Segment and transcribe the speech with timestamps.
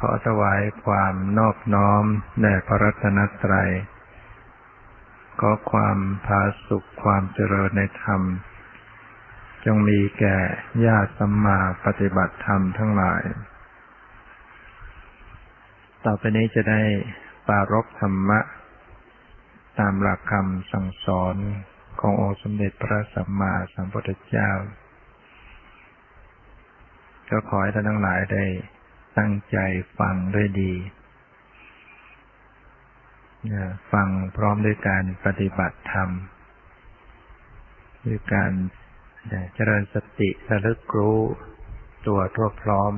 [0.00, 2.04] ขอถวายความนอบน้อม
[2.40, 3.70] แด่พระรัตนตรัย
[5.40, 8.22] ขอความพาสุขความเจริญในธรรม
[9.64, 10.36] จงมีแก่
[10.86, 13.22] ญาติสัมมาปฏิบัติธรรมทั้งหลาย
[16.04, 16.82] ต่อไปนี้จะได้
[17.48, 18.40] ปารบธรรมะ
[19.78, 21.36] ตามหลักคำสั่งสอน
[22.00, 24.50] ขององค์สมเด็จพระสัมมาสัมพุทธเจ้า
[27.30, 28.44] ก็ขอให้ท่านทั้งหลายได้
[29.18, 29.58] ตั้งใจ
[29.98, 30.74] ฟังด้วยดี
[33.92, 36.10] ฟังพร้อมด้วยการปฏิบัติธรรม
[38.06, 38.52] ด้วยการ
[39.54, 41.18] เจริญสติระลึกรู้
[42.06, 42.92] ตัวทั่วพร้อม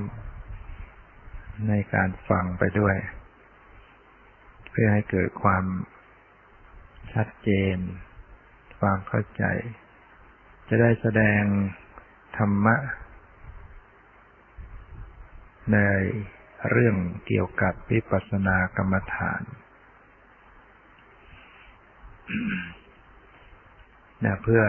[1.68, 2.96] ในการฟังไปด้วย
[4.70, 5.64] เพื่อให้เกิดความ
[7.14, 7.77] ชัดเจน
[8.80, 9.44] ความเข้าใจ
[10.69, 11.42] จะได้แสดง
[12.38, 12.77] ธรรมะ
[15.72, 15.78] ใน
[16.70, 16.96] เรื่อง
[17.27, 19.42] เกี่ยวกับวิปัสสนากรรมฐาน
[24.24, 24.64] นะเพื่อ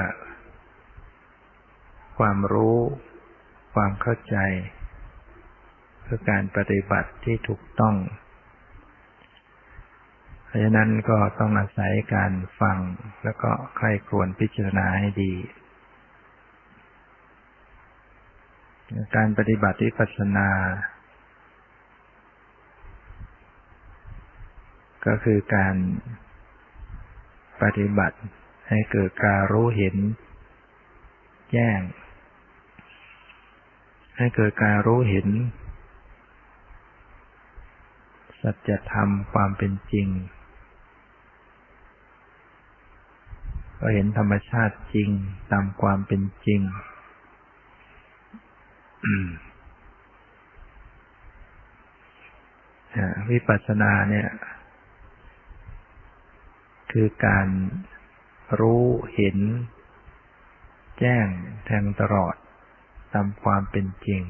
[2.18, 2.78] ความรู้
[3.74, 4.38] ความเข้าใจ
[6.04, 7.96] เพื่อการปฏิบัติที่ถูกต้อง
[10.46, 12.78] เพราะฉะนั้นก็ต้องอาศัยการฟัง
[13.24, 15.34] แล้วก็ใครควรพิจารณาให้ดี
[19.16, 20.50] การปฏิบัติวิปัสสนา
[25.06, 25.76] ก็คือการ
[27.62, 28.18] ปฏิบัติ
[28.70, 29.96] ให้เกิดการรู้เห็น
[31.52, 31.80] แจ้ง
[34.18, 35.28] ให้เกิดการรู้เห็น
[38.42, 40.08] สัจธรรมความเป็นจริง
[43.80, 45.10] ก็เห็นธรรมชาติจริง
[45.52, 46.62] ตามความเป็นจริง
[53.30, 54.30] วิปัสสนาเนี่ย
[56.92, 57.48] คือการ
[58.60, 59.38] รู้เห็น
[61.00, 61.28] แจ้ง
[61.66, 62.36] แทงตลอด
[63.14, 64.22] ตามความเป็นจริง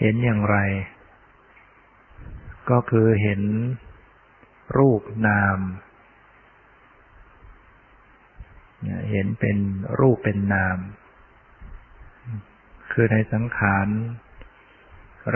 [0.00, 0.58] เห็นอย่างไร
[2.70, 3.40] ก็คือเห็น
[4.78, 5.58] รูปนาม
[9.10, 9.56] เห็นเป็น
[10.00, 10.76] รูปเป็นนาม
[12.92, 13.88] คือในสังขาร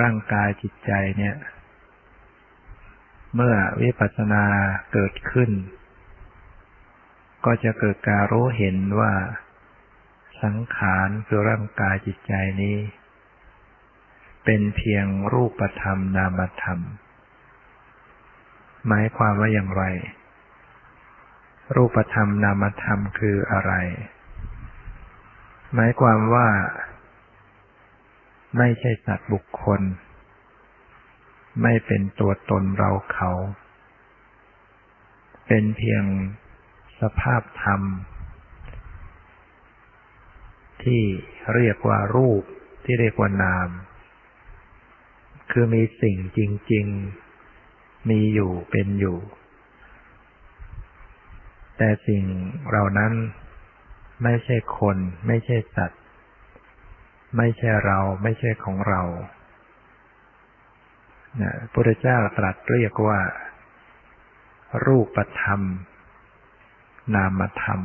[0.01, 1.37] ร่างกายจิตใจเนี่ย
[3.35, 4.45] เมื่อวิปัสสนา
[4.93, 5.51] เกิดขึ้น
[7.45, 9.13] ก็จะเกิดการรู้เห็นว่า
[10.43, 12.79] สังขารคือร่างกายจิตใจนี้
[14.45, 16.81] เป็นเพียงรูปธรรมนามธรรม
[18.89, 19.85] หมายความว่าอย่างไร
[21.77, 23.73] รูปธรรมนามธรรมคืออะไร
[25.75, 26.49] หมายความว่า
[28.59, 29.81] ไม่ใช่สัตว์บุคคล
[31.63, 33.31] ไม่เป็นตัวตนเราเขา
[35.47, 36.05] เป็นเพียง
[37.01, 37.81] สภาพธรรม
[40.83, 41.03] ที่
[41.55, 42.43] เรียกว่ารูป
[42.85, 43.69] ที่เรียกว่านาม
[45.51, 46.41] คือมีสิ่งจ
[46.73, 46.87] ริง
[47.51, 49.19] ๆ มีอยู่เป็นอยู่
[51.77, 52.25] แต่สิ่ง
[52.69, 53.13] เหล่านั้น
[54.23, 54.97] ไม่ใช่คน
[55.27, 56.03] ไม่ใช่สัตว์
[57.37, 59.03] ไม่ใช่เราไม่ใช่ของเรา
[61.43, 63.21] นะพุทธเจ้าตรัสเรียกว่า
[64.87, 65.61] รูปธรรม
[67.15, 67.81] นามธรรม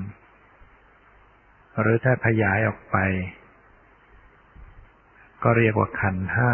[1.79, 2.97] หรือถ้าขยายออกไป
[5.43, 6.51] ก็เรียกว่าขันห้า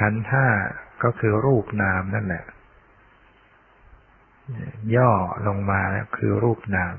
[0.00, 0.46] ขันห้า
[1.02, 2.44] ก็คือรูปนามนั่นแหละ
[4.96, 5.10] ย่อ
[5.46, 6.94] ลงมาแล้วคือรูปนาม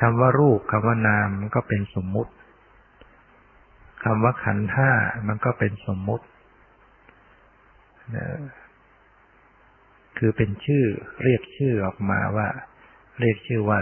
[0.00, 2.32] คำว่ารูปคำว่านามมันก็เป็นสมมุติ
[4.04, 4.90] คำว่าขันห้า
[5.28, 6.24] มันก็เป็นสมมุติ
[10.18, 10.84] คือเป็นชื่อ
[11.22, 12.48] เรียกชื่อออกมาว่า
[13.20, 13.78] เรียกชื่อว่า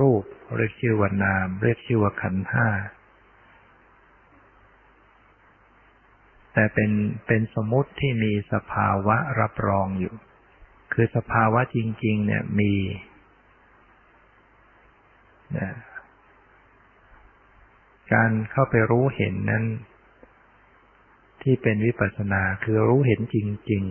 [0.00, 0.22] รูป
[0.56, 2.68] เรียกชื่อว่านาม เรียกชื่อว่าขันห้า
[6.52, 6.90] แต่เป็น
[7.26, 10.14] เป็นสมมุติที่มีสภาวะรับรองอยู่
[10.92, 12.72] คือสภาวะจริง ๆ เนี่ยมี
[18.12, 19.64] การเข้าไปรู้เห็นนั้น
[21.42, 23.36] ที่เป็นวิปัสสนาคือรู้เห็นจ
[23.70, 23.82] ริง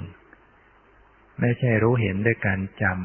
[0.65, 2.95] ๆ ไม่ใช่รู้เห็นด้วยการจำ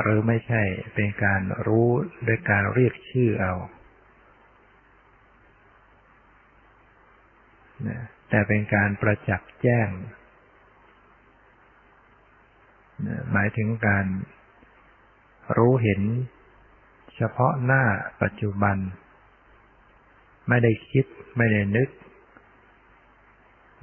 [0.00, 0.62] หรือไม่ใช่
[0.94, 1.86] เป็นการรู้
[2.26, 3.54] ด้วยการเรียกชื่อเอา
[8.28, 9.88] แต่เป็นการประจักษ์แจ้ง
[13.32, 14.06] หมายถึงการ
[15.56, 16.02] รู้เห็น
[17.16, 17.82] เฉพาะหน้า
[18.22, 18.76] ปัจจุบัน
[20.48, 21.06] ไม่ได้คิด
[21.36, 21.88] ไม่ได้นึก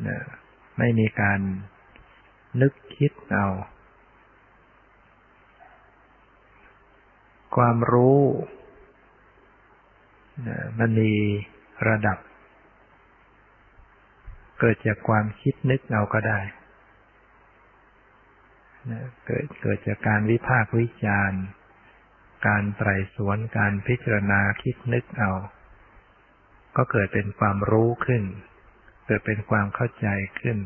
[0.07, 0.19] นะ
[0.77, 1.39] ไม่มีการ
[2.61, 3.47] นึกคิดเอา
[7.55, 8.21] ความรู้
[10.47, 11.11] นะมันมี
[11.87, 12.17] ระดับ
[14.59, 16.39] เกิดจากความคิดนึกเอาก็ได้
[18.91, 21.43] นะเกิดเกิดจากการวิพากษ์วิจารณ์
[22.47, 25.31] การไตรสวนการพิจารณาคิดนึกเอา
[26.75, 28.23] ก็เกิดเป็นความรู้ขึ้น
[29.05, 30.07] เกิดเป็นความเข้าใจ
[30.39, 30.57] ขึ้น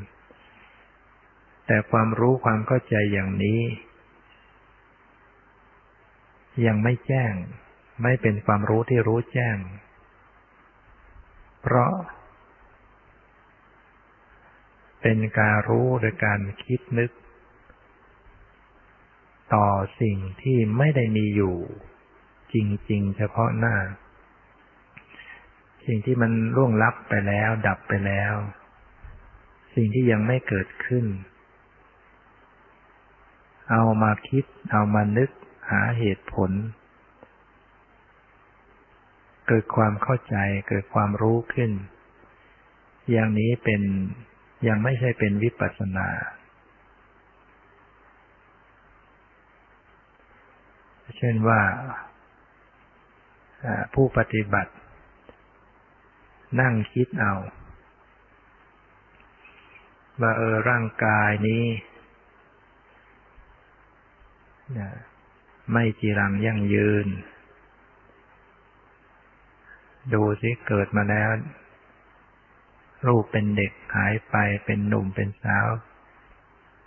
[1.68, 3.62] แต่ความรู้ความเข้าใจอย่างนี้
[6.66, 7.34] ยังไม่แจ้ง
[8.04, 9.58] ไม่เป็นความรู้ที่รู้แจ้ง
[11.62, 11.94] เพราะ
[15.02, 17.12] เป็นการรู้โดยการคิดนึก
[19.54, 19.68] ต่อ
[20.02, 21.56] สิ่งที่ไม่ได้มีอยู่
[22.54, 22.56] จ
[22.92, 23.76] ริง ๆ เฉพาะหน้า
[25.86, 28.34] สิ่งที่มันล่วงลับไปแล้ว ดับไปแล้ว
[29.76, 31.06] สิ่งที่ยังไม่เกิดขึ้น
[33.72, 35.30] เอามาคิด เอามานึก
[35.72, 36.52] หาเหตุผล
[39.48, 40.36] เกิดความเข้าใจ
[40.70, 41.72] เกิดความรู้ขึ้น
[43.12, 43.82] อย่างนี้เป็น
[44.68, 46.10] ยังไม่ใช่เป็นวิปัสสนา
[51.18, 51.62] เช่นว่า
[53.94, 54.72] ผู้ปฏิบัติ
[56.62, 57.34] นั่งคิดเอา
[60.22, 61.66] ว่าเออร่างกายนี้
[65.74, 67.08] ไม่จีรังยั่งยืน
[70.14, 71.30] ดูสิเกิดมาแล้ว
[73.08, 74.36] รูปเป็นเด็กหายไป
[74.66, 75.68] เป็นหนุ่มเป็นสาว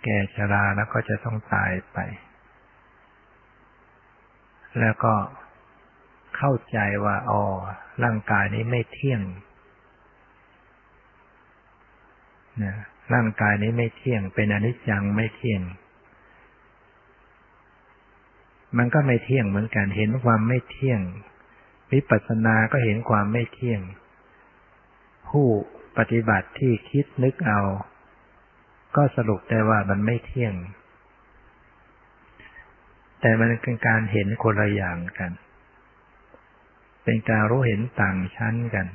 [0.03, 1.97] แก่ชราแล้วก็จะต้องตายไป
[4.79, 5.13] แล้วก็
[6.37, 7.43] เข้าใจว่าอ๋อ
[8.03, 9.21] ร่างกายนี้ไม่เที่ยง
[12.63, 12.75] นะ
[13.13, 15.61] ร่างกายนี้ไม่เที่ยง เป็นอนิจจังไม่เที่ยง
[18.77, 21.01] มันก็ไม่เที่ยงเหมือนกันเห็นความไม่เที่ยง
[21.93, 23.81] วิปัสสนาก็เห็นความไม่เที่ยง
[25.29, 25.47] ผู้
[25.97, 27.61] ปฏิบัติที่คิดนึกเอา
[28.95, 30.53] ก็สรุปได้ว่ามันไม่เที่ยง
[33.21, 35.31] แต่มันเป็นการเห็นคนละอย่างกัน
[37.03, 38.87] เป็นการรู้เห็นต่างชั้นกัน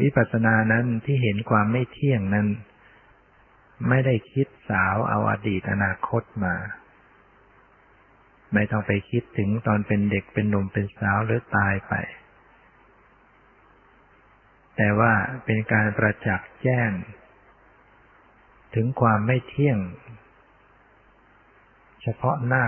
[0.00, 2.48] วิปัสสนานั้นที่เห็นความไม่เที่ยงนั้น
[3.88, 6.54] ไม่ได้คิดสาวเอาอดีตอนาคตมา
[8.54, 11.94] ไม่ต้องไปคิดถึงตอนเป็นเด็กเป็นหนุ่มเป็นสาวหรือตายไป
[14.76, 15.12] แต่ว่า
[15.44, 16.90] เป็นการประจักษ์แจ้ง
[18.74, 19.78] ถึงความไม่เที่ยง
[22.02, 22.66] เฉพาะหน้า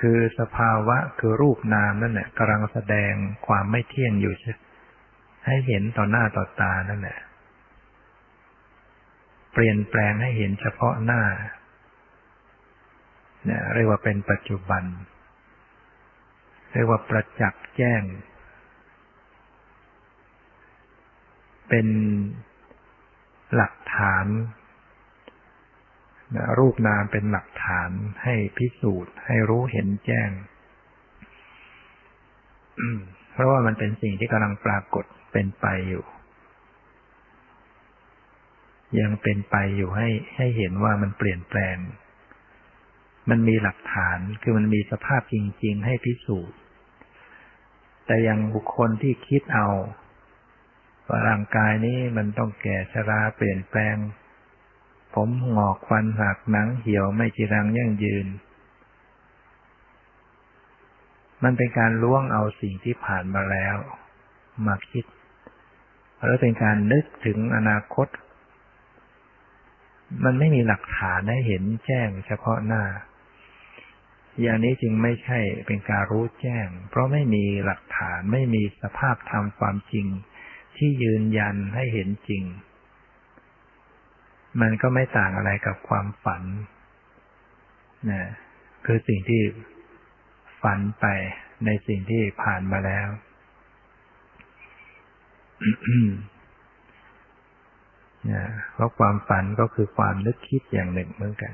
[0.00, 3.12] คือสภาวะคือรูปนามนั่นแหละกำลังแสดง
[3.46, 4.34] ความไม่เที่ยงอยู่
[5.46, 7.18] ให้เห็นต่อหน้าต่อตานั่นแหละ
[9.52, 11.22] เปลี่ยนแปลงให้เห็นเฉพาะหน้า
[13.44, 14.84] เนี่ยเรียกว่าเป็นปัจจุบัน
[16.72, 18.02] เรียกว่าประจักษ์แจ้ง
[21.68, 21.86] เป็น
[23.56, 24.26] หลักฐาน
[26.58, 27.90] รูปนามเป็นหลักฐาน
[28.22, 30.30] ให้พิสูจน์ ให้รู้เห็นแจ้ง
[33.32, 36.04] เพราะว่ามันเป็นสิ่งที่กำลังปรากฏเป็นไปอยู่
[39.00, 41.76] ยังเป็นไปอยู่ให้ให้เห็นว่ามันเปลี่ยนแปลง
[43.30, 46.56] มันมีหลักฐานคือมันมีสภาพจริง ๆ ให้พิสูจน์
[48.06, 49.68] แต่ยังบุคคลที่คิดเอา
[51.10, 53.96] ว่าร่างกายนี้มันต้องแก่ชราเปลี่ยนแปลง
[55.14, 58.26] ผมหงอกฟันหักหนังเหี่ยวไม่จีรังยั่งยืน
[61.42, 63.76] มันเป็นการล่วงเอาสิ่งที่ผ่านมาแล้ว
[64.66, 65.04] มาคิด
[66.22, 68.08] หรือเป็นการนึกถึงอนาคต
[70.24, 72.82] มันไม่มีหลักฐานให้เห็นแจ้งเฉพาะหน้า
[74.40, 80.06] อย่างนี้จึงไม่ใช่เป็นการรู้แจ้ง เพราะไม่มีหลักฐานไม่มีสภาพธรรมความจริง
[80.80, 82.44] ที่ยืนยันให้เห็นจริง
[84.60, 86.42] มันก็ไม่ต่างอะไรกับความฝัน
[88.10, 88.22] นะ
[88.86, 89.42] คือสิ่งที่
[90.62, 91.06] ฝันไป
[91.64, 93.08] ในสิ่งที่ผ่านมาแล้ว
[98.32, 98.44] นะ
[98.74, 101.52] เพราะความฝันก็คือความนึกคิดอย่างหนึ่งเหมือนกัน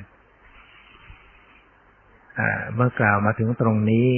[2.74, 4.08] เมื่อกล่าวมาถึงตรงนี้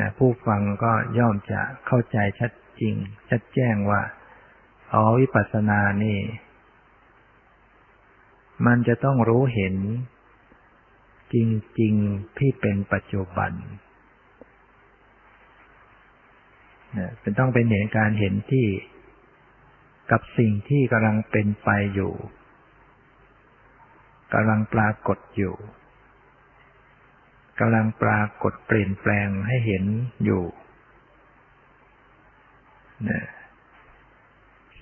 [0.00, 2.94] นะผู้ฟังก็ย่อมจะเข้าใจชัดจริง
[3.30, 4.00] ชัดแจ้งว่า
[4.94, 6.18] อ๋อวิปัสสนานี่
[8.66, 9.76] มันจะต้องรู้เห็น
[11.34, 11.36] จ
[11.80, 13.52] ริง ๆ ที่เป็นปัจจุบัน
[16.98, 18.66] นะเป็นต้องเป็นเห็นการเห็นที่
[20.10, 22.12] กับสิ่งที่กำลังเป็นไปอยู่
[24.34, 25.54] กำลังปรากฏอยู่
[27.60, 29.84] กำลังปรากฏเปลี่ยนแปลงให้เห็น
[30.24, 30.44] อยู่
[33.08, 33.22] นะ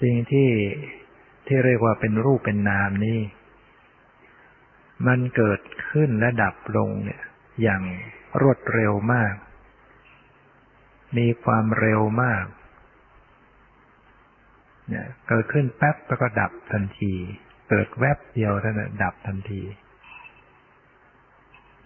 [0.02, 0.50] สิ่งที่
[1.46, 3.20] ที่เรียกว่าเป็นรูปเป็นนามนี่
[5.06, 7.22] มันเกิดขึ้นและดับลงเนี่ย
[7.62, 7.82] อย่าง
[8.40, 9.34] รวดเร็วมาก
[11.18, 12.44] มีความเร็วมาก
[14.88, 17.12] เนี่ย เกิดขึ้นแป๊บแล้วก็ดับทันที
[17.70, 19.62] เกิดแวบเดียวเท่านั้นดับทันที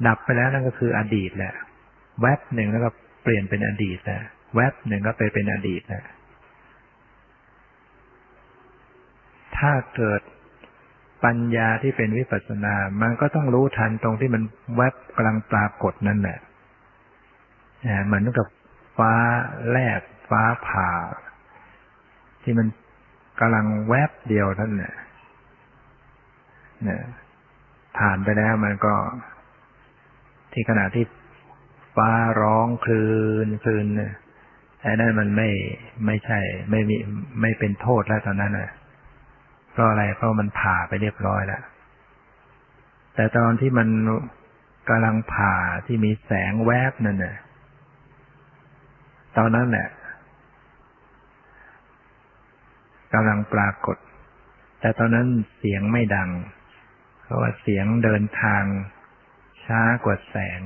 [0.06, 1.54] ดับไปแล้วนั่นก็คืออดีตแหละ
[2.20, 2.90] แวบหนึ่งแล้วก็
[3.22, 4.22] เปลี่ยนเป็นอดีตแล้ว
[4.54, 6.04] แวบหนึ่งก็ไปเป็นอดีตแล้ว
[9.58, 10.20] ถ้าเกิด
[11.24, 14.42] ปัญญาที่เป็นวิปัสสนา มันก็ต้องรู้ทันตรงที่มัน
[14.76, 16.38] แวบกำลังปรากฏนั่นแหละ
[18.06, 18.46] เหมือนกับ
[18.98, 19.14] ฟ้า
[19.70, 20.90] แลบฟ้าผ่า
[22.42, 22.66] ที่มัน
[23.40, 24.94] กำลังแวบเดียวนั่นแหละ
[26.84, 27.02] เนี่ย
[27.98, 28.94] ผ่านไปแล้วมันก็
[30.52, 31.04] ที่ขณะที่
[31.96, 32.10] ฟ้า
[32.40, 33.06] ร้องคลื
[33.44, 34.12] นคลืนเนี่ย
[34.82, 35.48] ไอ้นั่นมันไม่
[36.06, 36.38] ไม่ใช่
[36.70, 36.96] ไม่มี
[37.40, 38.70] ไม่เป็นโทษแล้วตอนนั้นนะ
[39.76, 41.62] เพราะอะไรเพราะมันผ่าไปเรียบร้อยแล้ว
[43.14, 43.88] แต่ตอนที่มัน
[44.88, 45.56] กำลังผ่า
[45.86, 47.36] ที่มีแสงแวบนั่นน่ะ
[49.36, 49.88] ตอนนั้นแหละ
[53.14, 53.96] กำลังปรากฏ
[54.80, 55.26] แต่ตอนนั้น
[55.58, 56.30] เสียงไม่ดัง
[57.22, 58.64] เพราะว่าเสียงเดินทาง
[59.64, 60.62] ช้ากว่าแสง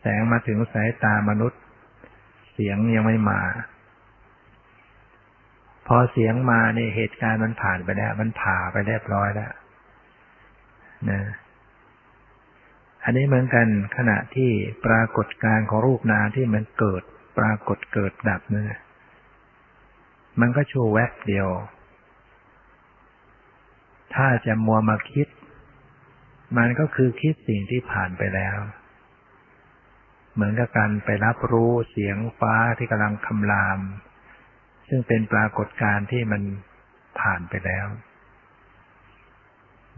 [0.00, 1.60] แสงมาถึงสายตามนุษย์
[2.52, 3.42] เสียงยังไม่มา
[5.86, 9.52] พอเสียงมาเนี่ยเหตุการณ์มันผ่านไปแล้ว มันผ่าไปเรียบร้อยแล้ว
[11.10, 11.22] นะ
[13.04, 14.50] อันนี้เหมือนกันขณะที่
[14.86, 17.02] ปรากฏการของรูปนามที่มันเกิด
[17.38, 18.80] ปรากฏเกิดดับเนี่ย
[20.40, 21.48] มันก็ชูแวบเดียว
[24.14, 25.26] ถ้าจะมัวมาคิด
[26.58, 28.58] มันก็คือคิดสิ่งที่ผ่านไปแล้ว
[30.34, 33.80] เหมือนกับการไปรับรู้เสียงฟ้าที่กำลังคำราม
[34.88, 36.42] ซึ่งเป็นปรากฏการณ์ที่มัน
[37.20, 37.86] ผ่านไปแล้ว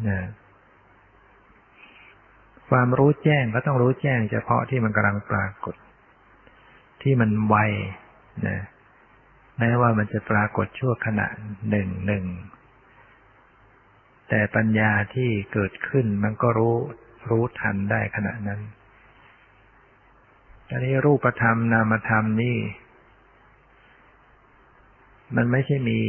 [0.09, 0.21] นะ
[2.71, 5.75] ความรู้แจ้งก็ต้องรู้แจ้ง เฉพาะที่มันกำลังปรากฏ
[7.03, 7.57] ที่มันไว
[8.49, 8.59] นะ
[9.59, 11.27] แม้ว่ามันจะปรากฏชั่วขณะ
[11.71, 12.25] หนึ่งหนึ่ง
[14.29, 16.77] แต่ปัญญาที่เกิดขึ้นมันก็รู้
[17.31, 18.61] รู้ทันได้ขณะนั้น
[20.71, 22.57] อันนี้รูปธรรมนามธรรมนี่
[25.35, 26.01] มันไม่ใช่มี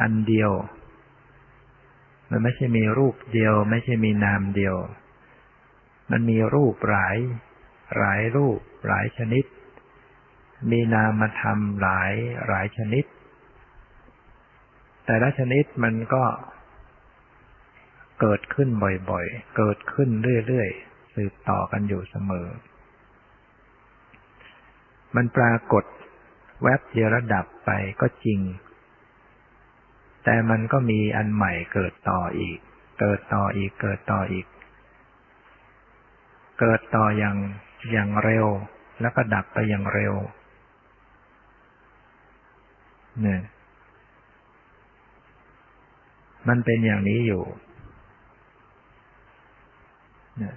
[0.00, 0.50] อันเดียว
[2.30, 4.76] มันไม่ใช่มีรูปเดียว ไม่ใช่มีนามเดียว
[6.10, 7.16] มันมีรูปหลาย
[7.98, 8.58] หลายรูป
[8.88, 9.44] หลายชนิด
[10.70, 12.12] มีนามธรรมหลาย
[12.48, 13.04] หลายชนิด
[15.06, 16.24] แต่ละชนิดมันก็
[18.20, 18.68] เกิดขึ้น
[19.10, 20.08] บ่อยๆ เกิดขึ้น
[20.46, 22.46] เรื่อยๆ สืบต่อกันอยู่เสมอ
[25.16, 25.84] มันปรากฏ
[26.62, 28.40] แวบเดียวระดับไปก็จริง
[30.24, 32.58] แต่มันก็มีอันใหม่เกิดต่ออีก
[33.00, 34.46] เกิดต่ออีก เกิดต่ออีก
[36.60, 37.36] เกิดต่ออย่าง
[37.92, 38.46] อย่างเร็ว
[39.00, 40.14] แล้วก็ดับไปอย่างเร็ว
[43.22, 43.40] เนี่ย
[46.48, 47.42] มันเป็นอย่างนี้อยู่
[50.38, 50.56] เนี่ย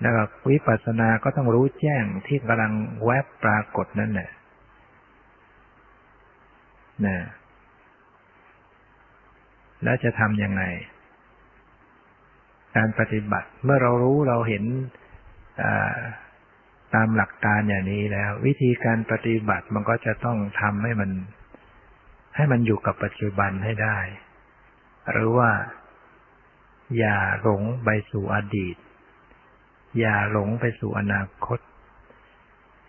[0.00, 0.12] แล้ว
[0.50, 2.72] วิปัสสนาก็ต้องรู้แจ้งที่กำลัง
[3.04, 4.30] แวบปรากฏนั่นแหละ
[7.06, 7.18] นะ
[9.84, 10.62] แล้วจะทำยังไง
[12.76, 14.64] การปฏิบัติเมื่อเรารู้เราเห็น
[16.94, 21.10] ตามหลักการอย่างนี้แล้ว วิธีการปฏิบัติมันก็จะต้องทำให้มัน
[22.36, 23.98] ให้มันอยู่กับปัจจุบันให้ได้
[25.10, 25.50] หรือว่า
[26.98, 28.76] อย่าหลงไปสู่อดีต
[29.98, 31.58] อย่าหลงไปสู่อนาคต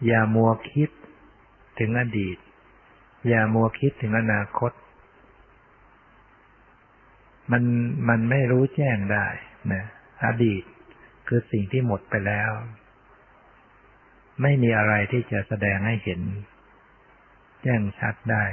[0.05, 0.89] อย่ามัวคิด
[1.79, 2.37] ถึงอดีต
[3.27, 4.71] อย่ามัวคิดถึงอนาคต
[7.51, 7.63] มัน
[8.09, 9.27] มันไม่รู้แจ้งได้
[9.73, 9.83] นะ
[10.25, 10.63] อดีต
[11.27, 12.51] คือสิ่งที่หมดไปแล้ว
[14.41, 16.21] ไม่มีอะไรที่จะแสดงให้เห็น
[17.63, 18.43] แจ้งชัดได้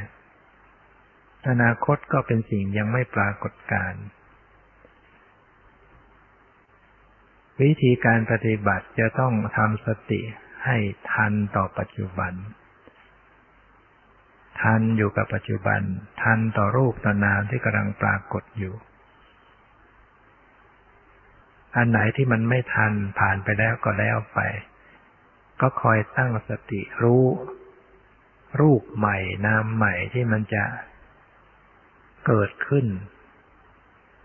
[1.49, 3.93] อนาคตก็เป็นสิ่งยังไม่ปรากฏการ
[7.63, 10.21] วิธีการปฏิบัติจะต้องทำสติ
[10.65, 10.77] ให้
[11.13, 12.33] ทันต่อปัจจุบัน
[14.61, 15.81] ทันอยู่กับปัจจุบัน
[16.23, 18.75] ทันต่อรูปต่อนามที่กำลังปรากฏอยู่
[21.77, 24.41] อันไหนที่มันไม่ทันผ่านไปแล้วก็แล้วไป
[25.61, 27.25] ก็คอยตั้งสติรู้
[28.61, 30.65] รูปใหม่นามใหม่ที่มันจะ
[32.27, 32.87] เกิดขึ้น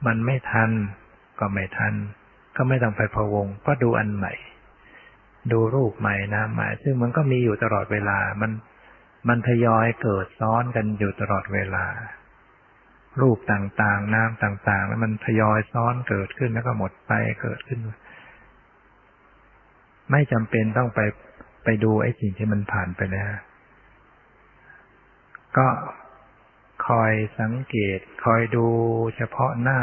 [0.06, 0.72] มันไม่ทัน
[1.40, 1.94] ก็ไม่ทัน
[2.56, 4.34] ก็ไม่ต้องไปพะวง ก็ดูอันใหม่
[5.52, 8.52] ดูรูปใหม่นามใหม่ ซึ่งมันก็มีอยู่ตลอดเวลามัน
[9.28, 11.86] มันทยอยเกิดซ้อนกันอยู่ตลอดเวลา
[13.22, 17.80] รูปต่างๆ นามต่างๆ แล้วมันทยอยซ้อนเกิดขึ้นแล้วก็หมดไปเกิดขึ้น
[20.12, 21.00] ไม่จำเป็นต้องไป
[21.64, 23.32] ไปดูไอ้สิ่งที่มันผ่านไปแล้ว
[25.58, 25.68] ก็
[26.88, 28.68] คอยสังเกต คอยดู
[29.16, 29.80] เฉพาะหน้า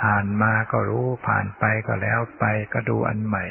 [0.00, 3.44] ผ่านมาก็รู้ผ่านไปก็แล้วไปก็ดูอันใหม่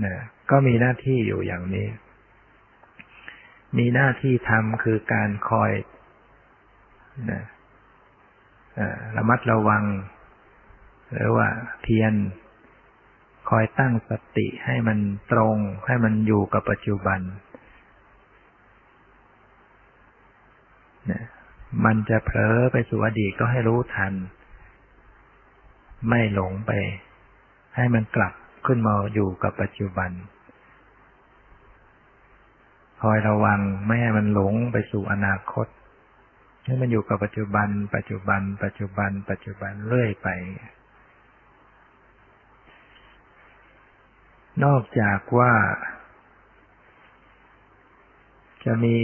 [0.00, 0.16] เนะ
[0.50, 1.88] ก็มีหน้าที่อยู่อย่างนี้
[3.78, 5.72] มีหน้าที่ทำคือการคอย
[7.30, 7.42] นะ
[9.16, 9.84] ระมัดระวัง
[11.12, 11.48] หรือว่า
[11.82, 12.12] เพียร
[13.50, 14.98] คอยตั้งสติให้มัน
[15.32, 17.20] ตรง ให้มันอยู่กับปัจจุบัน
[21.10, 21.22] นะ
[21.84, 24.12] มันจะเผลอไปสู่อดีตก็ให้รู้ทัน
[26.08, 26.72] ไม่หลงไป
[27.76, 28.34] ให้มันกลับ
[28.66, 30.10] ขึ้นมาอยู่กับปัจจุบัน
[33.02, 35.66] คอยระวังไม่ให้มันหลงไปสู่อนาคต
[36.64, 40.28] ให้มันอยู่กับปัจจุบัน ปัจจุบัน ปัจจุบัน ปัจจุบันเรื่อยไป
[44.64, 45.52] นอกจากว่า
[48.64, 48.98] จะมี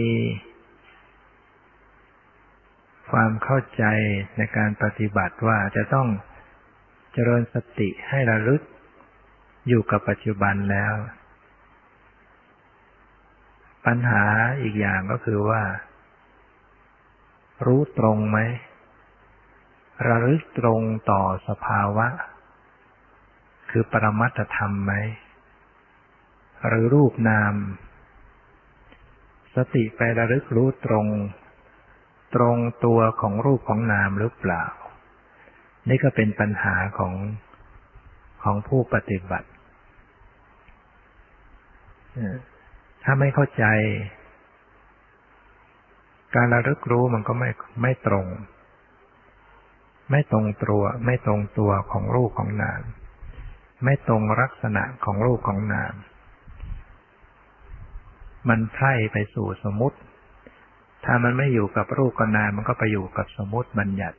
[3.11, 3.85] ความเข้าใจ
[4.37, 6.09] ในการปฏิบัติว่าจะต้อง
[7.13, 8.63] เจริญสติให้ระลึก
[9.69, 10.95] อยู่กับปัจจุบันแล้ว
[13.87, 14.25] ปัญหา
[14.63, 15.63] อีกอย่างก็คือว่า
[17.67, 18.39] รู้ตรงไหม
[20.09, 22.09] ระลึกตรงต่อสภาวะ
[23.71, 24.93] คือปรมัตธรรมไหม
[26.69, 27.55] หรือรูปนาม
[29.55, 31.07] สติไประลึกรู้ตรง
[32.35, 34.65] ตรงตัวของรูปของนามหรือเปล่า
[35.89, 37.15] นี่ก็เป็นปัญหาของ
[38.43, 39.49] ของผู้ปฏิบัติ
[43.05, 43.65] ถ้าไม่เข้าใจ
[46.35, 47.51] การระลึกรู้มันก็ไม่
[47.83, 48.27] ไม่ตรง
[50.11, 52.83] ไม่ตรงตัว ไม่ตรงตัวของรูปของนาม
[53.85, 55.95] ไม่ตรงลักษณะของรูปของนาม
[58.49, 59.99] มันไพร่ไปสู่สมมติ
[61.05, 64.19] ถ้ามันไม่อยู่กับรูปกับนามมันก็ไปอยู่กับสมมติบัญญัติ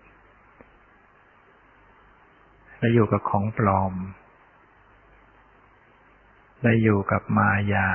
[2.80, 3.94] ไปอยู่กับของปลอม
[6.62, 7.90] ไปอยู่กับมายา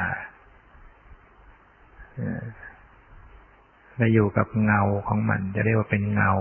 [3.96, 6.32] ไปอยู่กับเงาของมัน จะเรียกว่าเป็นเงา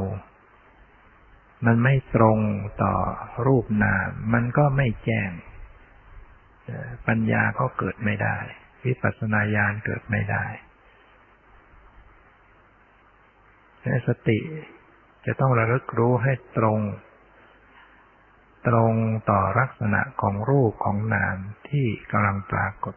[1.66, 2.40] มันไม่ตรง
[2.84, 2.94] ต่อ
[3.46, 5.32] รูปนาม มันก็ไม่แจ้ง
[7.08, 8.38] ปัญญาก็เกิดไม่ได้
[8.86, 10.46] วิปัสสนาญาณเกิดไม่ได้
[14.08, 14.40] สติ
[15.26, 16.80] จะต้องระลึกรู้ให้ตรง
[18.68, 18.94] ตรง
[19.30, 21.38] ต่อลักษณะของรูปของนาม
[21.70, 22.96] ที่กำลังปรากฏ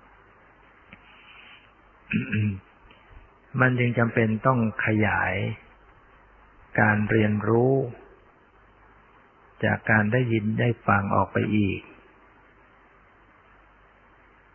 [3.60, 5.34] มันจึงจำเป็นต้องขยาย
[6.80, 7.74] การเรียนรู้
[9.64, 11.80] จากการได้ยินได้ฟังออกไปอีก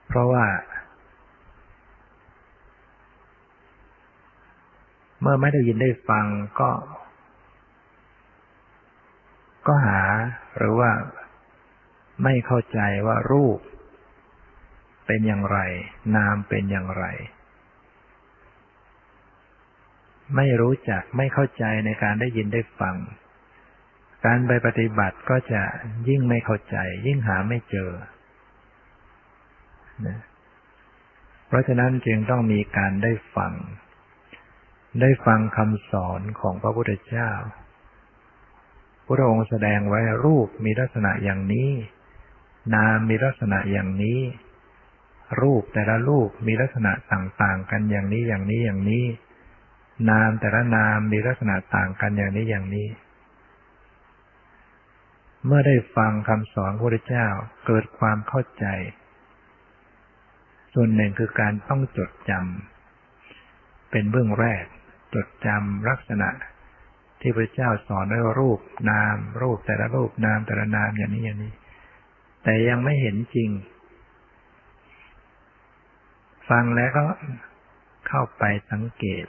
[0.08, 0.46] เพราะว่า
[5.22, 6.26] เมื่อไม่ได้ยินได้ฟัง
[6.60, 6.72] ก็
[9.68, 10.02] ก็หา
[10.58, 10.92] หรือว่า
[12.24, 13.60] ไม่เข้าใจว่ารูป
[15.06, 15.60] เป็นอย่างไร
[16.16, 17.06] นามเป็นอย่างไร
[20.36, 22.96] ไม่รู้จักไม่เข้าใจในการได้ยินได้ฟัง
[24.26, 25.64] การไปปฏิบัติก็จะ
[26.08, 27.92] ยิ่งไม่เข้าใจ ยิ่งหาไม่เจอ
[30.06, 30.20] นะ
[31.48, 33.54] เพราะฉะนั้นจึงต้องมีการได้ฟัง
[35.02, 37.32] ได้ฟังคำสอนของพระพุทธเจ้า
[39.06, 41.70] พระองค์แสดงไว้รูปมีลักษณะอย่างนี้
[42.76, 44.20] นามมีลักษณะอย่างนี้
[45.42, 49.27] รูปแต่ละรูปมีลักษณะต่าง ๆ กันอย่างนี้อย่างนี้อย่างนี้น
[50.10, 52.88] นามแต่ละนามมีลักษณะต่างกันอย่างนี้อย่างนี้
[55.46, 57.28] เมื่อได้ฟังคำสอนพระเจ้า
[57.66, 58.66] เกิดความเข้าใจ
[60.74, 64.66] ส่วนหนึ่งคือการต้องจดจำเป็นเบื้องแรก
[65.16, 66.30] จดจำลักษณะ
[67.22, 68.60] ที่พระเจ้าสอนด้วยรูป
[68.92, 71.54] นาม รูปแต่ละรูปนามแต่ละนามอย่างนี้อย่างนี้
[72.44, 73.50] แต่ยังไม่เห็นจริง
[76.50, 77.04] ฟังแล้วก็
[78.08, 79.26] เข้าไปสังเกต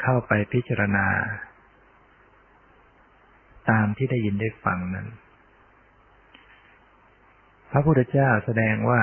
[0.00, 1.06] เข้าไปพิจารณา
[3.70, 5.08] ตามที่ได้ยินได้ฟังนั้น
[7.70, 9.00] พระพุทธเจ้าแสดงว่า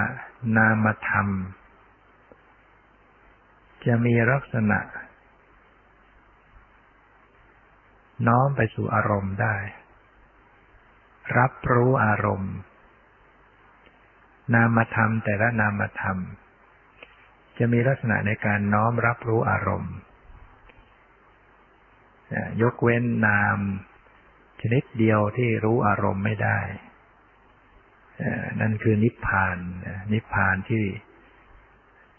[0.58, 1.28] นามธรรม
[3.86, 4.80] จะมีลักษณะ
[8.28, 9.56] น้อมไปสู่อารมณ์ได้
[11.38, 12.54] รับรู้อารมณ์
[14.54, 16.18] นามธรรมแต่ละนามธรรม
[17.58, 19.94] จะมีลักษณะในการน้อมรับรู้อารมณ์
[22.62, 23.58] ยกเว้นนาม
[24.62, 26.60] ชนิดเดียวที่รู้อารมณ์ไม่ได้
[28.62, 29.58] นั่นคือนิพพาน
[30.14, 30.86] นิพพานที่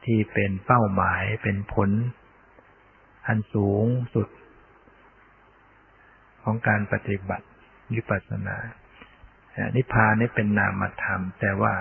[0.04, 1.90] ที่เป็นเป้าหมายเป็นผล
[3.26, 4.28] อันสูงสุด
[6.42, 7.46] ของการปฏิบัติ
[7.94, 8.56] วิปัสสนา
[9.76, 11.74] นิพพานนี่เป็นนามธรรม แต่ว่า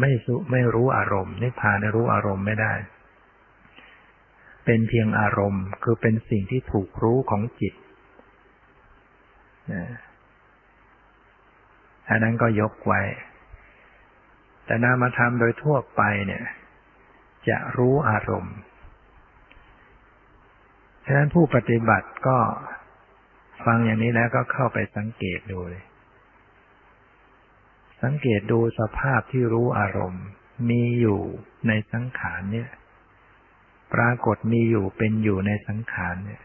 [0.00, 0.10] ไม่
[0.50, 2.72] ไม่รู้อารมณ์ นิพพานรู้อารมณ์ไม่ได้
[4.70, 7.74] เป็นเพียงอารมณ์ คือเป็นสิ่งที่ถูกรู้ของจิต
[12.08, 13.00] อันนั้นก็ยกไว้
[14.64, 16.44] แต่นามธรรมโดยทั่วไปเนี่ย
[17.48, 18.56] จะรู้อารมณ์
[21.04, 22.38] ฉะนั้นผู้ปฏิบัติก็
[23.64, 25.84] ฟังอย่างนี้แล้วก็เข้าไปสังเกตดูเลย
[28.02, 30.24] สังเกตดูสภาพที่รู้อารมณ์
[30.70, 31.20] มีอยู่
[31.68, 32.70] ในสังขารเนี่ย
[33.94, 36.42] ปรากฏมีอยู่เป็นอยู่ในสังขารเนี่ย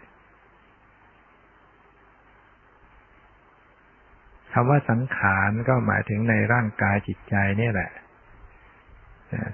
[4.53, 7.91] คำว่าสังขารก็หมายถึงในร่างกายจิตใจนี่แหละ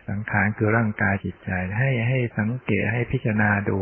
[0.10, 3.80] สังขารคือร่างกายจิตใจ ให้ให้สังเกตให้พิจารณาดู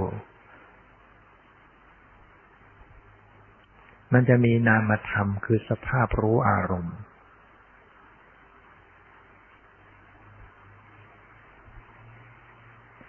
[4.13, 6.97] มันจะมีนามธรรมคือสภาพรู้อารมณ์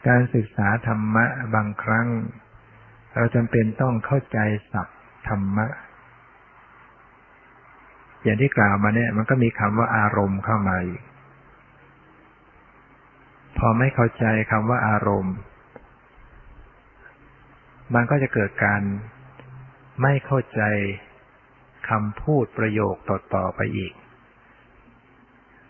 [0.09, 2.07] การศึกษาธรรมะบางครั้ง
[3.14, 4.38] เราจำเป็นต้องเข้าใจ
[4.73, 5.66] ศัพท์ธรรมะ
[8.23, 11.03] อย่างที่กล่าวมาเนี่ย มันก็มีคำว่าอารมณ์เข้ามาอีก
[13.59, 15.37] พอไม่เข้าใจคำว่าอารมณ์
[17.94, 18.83] มันก็จะเกิดการ
[20.03, 20.62] ไม่เข้าใจ
[21.88, 23.92] คำพูดประโยคต่อๆไปอีก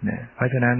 [0.05, 0.77] เนี่ยเพราะฉะนั้น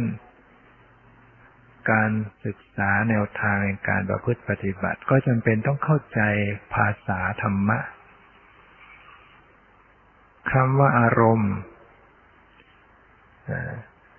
[1.91, 2.11] การ
[2.45, 6.21] ศึกษาแนวทางในการประพฤติปฏิบัติ ก็จำเป็นต้องเข้าใจ
[6.75, 7.79] ภาษาธรรมะ
[10.53, 11.55] คำว่าอารมณ์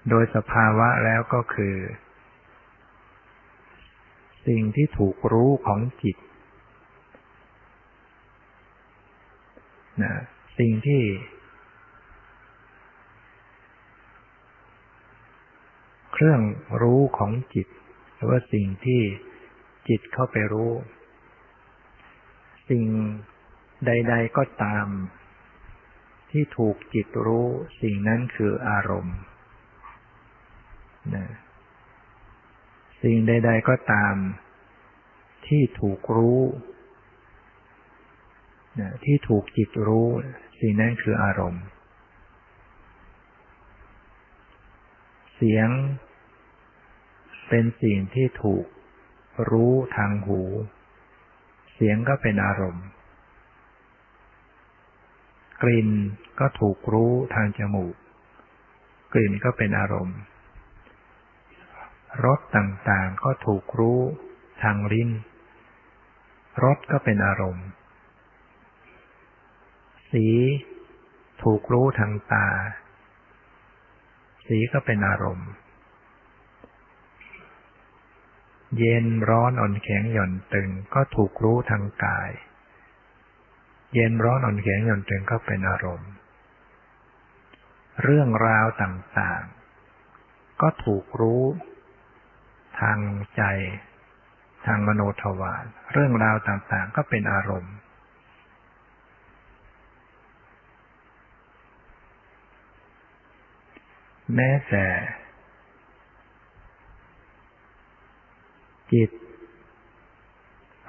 [0.09, 1.75] โดยสภาวะแล้วก็คือ
[4.47, 6.17] สิ่งที่ถูกรู้ของจิต
[10.59, 11.01] สิ่งที่
[16.21, 16.43] เครื่อง
[16.81, 17.67] รู้ของจิต
[18.15, 19.01] หรือว่าสิ่งที่
[19.87, 20.71] จิตเข้าไปรู้
[22.69, 22.85] สิ่ง
[23.85, 24.87] ใด ๆ ก็ตาม
[26.31, 27.47] ที่ถูกจิตรู้
[27.81, 29.17] สิ่งนั้นคืออารมณ์
[31.15, 31.27] นะ
[33.03, 34.15] สิ่งใด ๆ ก็ตาม
[35.47, 36.41] ที่ถูกรู้
[38.79, 40.07] นะที่ถูกจิตรู้
[40.59, 41.63] สิ่งนั้นคืออารมณ์
[45.35, 45.69] เสียง
[47.49, 48.65] เป็นสิ่งที่ถูก
[49.49, 50.41] รู้ทางหู
[51.73, 52.85] เสียงก็เป็นอารมณ์
[55.61, 55.89] กลิ่น
[56.39, 57.95] ก็ถูกรู้ทางจมูก
[59.13, 60.17] กลิ่นก็เป็นอารมณ์
[62.25, 63.99] รสต่างๆก็ถูกรู้
[64.63, 65.09] ทางลิ้น
[66.63, 67.65] รสก็เป็นอารมณ์
[70.11, 70.25] สี
[71.43, 72.47] ถูกรู้ทางตา
[74.47, 75.49] สีก็เป็นอารมณ์
[78.77, 82.31] เย็นร้อนอ่อนแข็งหย่อนตึงก็ถูกรู้ทางกาย
[83.93, 86.09] เย็นร้อนอ่อนแข็งหย่อนตึงก็เป็นอารมณ์
[88.03, 91.43] เรื่องราวต่างๆ ก็ถูกรู้
[92.79, 92.99] ทาง
[93.35, 93.43] ใจ
[94.65, 97.75] ทางมโนทวารเรื่องราวต่างๆ ก็เป็นอารมณ์
[104.35, 104.85] แม้แต่
[108.93, 109.09] จิต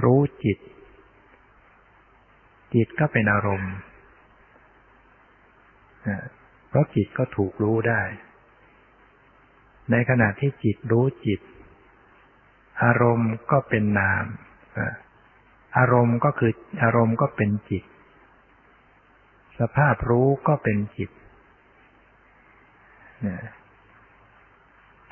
[0.05, 0.59] รู้จิต
[2.75, 3.75] จิตก็เป็นอารมณ์
[6.69, 8.03] เพราะจิตก็ถูกรู้ได้
[9.91, 11.41] ในขณะที่จิตรู้จิต
[12.85, 14.25] อารมณ์ก็เป็นนาม
[15.79, 17.85] อารมณ์ก็คืออารมณ์ก็เป็นจิต
[19.61, 21.11] สภาพรู้ก็เป็นจิต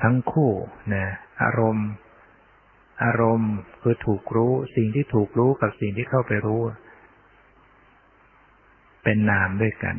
[0.01, 0.51] ทั้งคู่
[0.93, 1.05] นะ
[1.43, 1.89] อารมณ์
[3.03, 6.61] อารมณ์คือถูกรู้ สิ่งที่ถูกรู้กับสิ่งที่เข้าไปรู้
[9.03, 9.97] เป็นนามด้วยกัน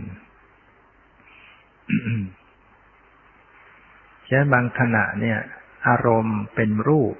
[4.26, 5.38] ฉะนั้นบางขณะเนี่ย
[5.88, 7.14] อารมณ์เป็นรูป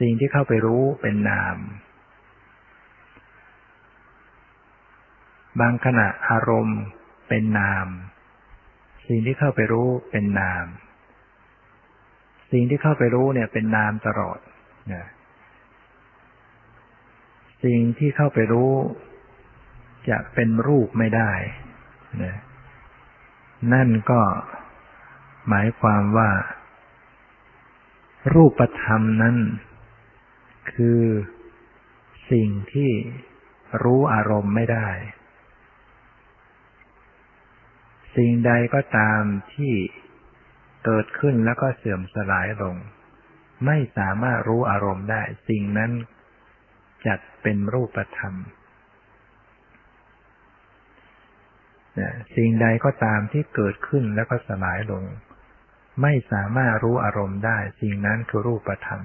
[0.00, 1.56] สิ่งที่เข้าไปรู้เป็นนาม
[5.60, 6.80] บางขณะอารมณ์
[7.28, 7.86] เป็นนาม
[9.06, 10.64] สิ่งที่เข้าไปรู้เป็นนาม
[12.52, 14.38] สิ่งที่เข้าไปรู้เนี่ยเป็นนามตลอด
[14.92, 15.04] นะ
[17.64, 18.72] สิ่งที่เข้าไปรู้
[20.10, 21.32] จะเป็นรูปไม่ได้
[22.24, 22.36] นะ
[23.72, 24.20] นั่นก็
[25.48, 26.30] หมายความว่า
[28.34, 29.36] รูปธรรมนั้น
[30.72, 31.02] คือ
[32.30, 32.90] สิ่งที่
[33.82, 34.88] รู้อารมณ์ไม่ได้
[38.16, 39.20] สิ่งใดก็ตาม
[39.54, 39.72] ที่
[40.84, 42.76] เกิดขึ้นแล้วก็เสื่อมสลายลง
[43.66, 45.90] ไม่สามารถรู้อารมณ์ได้ สิ่งนั้น
[47.06, 48.34] จัดเป็นรูปธรรม
[52.36, 55.04] สิ่งใดก็ตามที่เกิดขึ้นแล้วก็สลายลง
[56.02, 59.00] ไม่สามารถรู้อารมณ์ได้ สิ่งนั้นคือรูปธรรม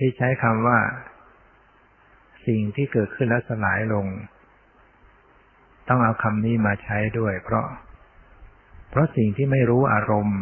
[0.00, 0.80] ที่ใช้คำว่า
[2.46, 4.06] สิ่งที่เกิดขึ้นแล้วสลายลง
[5.88, 7.66] ต้องเอาคำนี้มาใช้ด้วย เพราะ
[8.90, 10.40] เพราะสิ่งที่ไม่รู้อารมณ์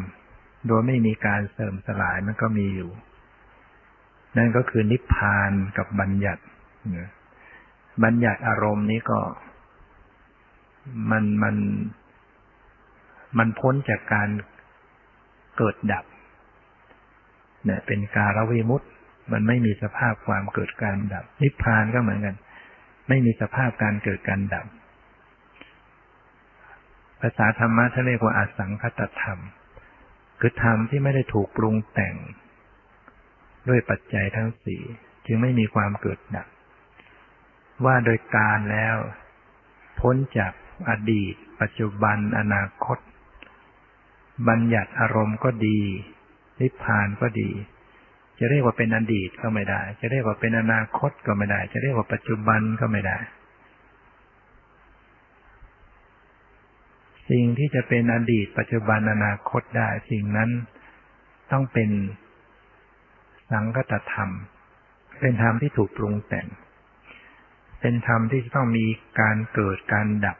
[0.68, 2.90] โดยไม่มีการเสริมสลายมันก็มีอยู่
[4.36, 6.42] นั่นก็คือนิพพานกับบัญญัติ
[8.04, 9.20] บัญญัติอารมณ์นี้ก็
[11.10, 11.56] มันมัน
[13.38, 14.28] มันพ้นจากการ
[15.56, 16.04] เกิดดับ
[17.64, 18.84] เนี่ยเป็นการวิมุตต
[19.32, 22.36] มันไม่มีสภาพความเกิดการดับ นิพพานก็เหมือนกัน
[23.08, 29.38] ไม่มีสภาพการเกิดการดับาษาธรรมะท่านเรียกว่าอสังคตธรรม
[30.40, 32.14] คือธรรมที่ไม่ได้ถูกปรุงแต่ง
[33.68, 34.82] ด้วยปัจจัยทั้งสี่
[35.26, 36.46] จึงไม่มีความเกิดดับ
[37.84, 38.96] ว่าโดยการแล้ว
[40.00, 40.52] พ้นจาก
[40.90, 42.98] อดีต ปัจจุบันอนาคต
[44.48, 45.80] บัญญัติอารมณ์ก็ดี
[46.60, 47.50] นิพพานก็ดี
[48.38, 53.18] จะเรียกว่าเป็นอดีตก็ไม่ได้ จะเรียกว่าเป็นอนาคตก็ไม่ได้ จะเรียกว่าปัจจุบันก็ไม่ได้
[57.30, 60.50] สิ่งที่จะเป็นอดีตปัจจุบันอนาคตได้ สิ่งนั้น
[61.52, 61.90] ต้องเป็น
[63.50, 64.30] สังคตธรรม
[65.20, 66.46] เป็นธรรมที่ถูกปรุงแต่ง
[67.80, 68.86] เป็นธรรมที่ต้องมี
[69.20, 70.38] การเกิดการดับ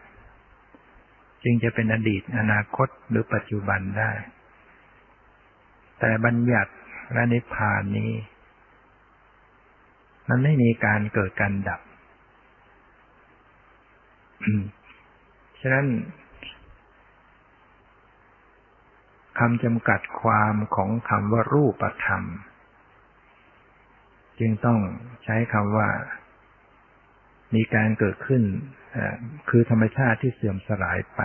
[1.44, 4.12] จึงจะเป็นอดีตอนาคตหรือปัจจุบันได้
[6.01, 6.73] แต่บัญญัติ
[7.12, 8.12] และนิพพานนี้
[10.29, 11.81] มันไม่มีการเกิดการดับ
[15.61, 15.87] ฉะนั้น
[19.38, 22.23] คำจำกัดความของคำว่ารูปธรรม
[24.40, 24.79] จึงต้อง
[25.25, 25.88] ใช้คำว่า
[27.55, 28.42] มีการเกิดขึ้น
[29.51, 31.20] คือธรรมชาติที่เสื่อมสลายไป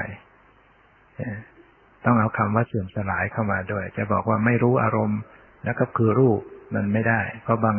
[2.06, 5.20] ต้องเอาคำว่าเสื่อมสลายเข้ามาด้วย จะบอกว่าไม่รู้อารมณ์
[5.64, 6.40] แล้วก็คือรูป
[6.76, 7.78] มันไม่ได้ เพราะบาง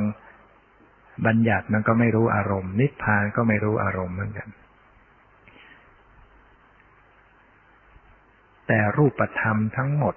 [1.26, 4.48] บัญญัติมันก็ไม่รู้อารมณ์ นิพพานก็ไม่รู้อารมณ์เหมือนกัน
[8.72, 10.14] แต่รูปธรรมทั้งหมด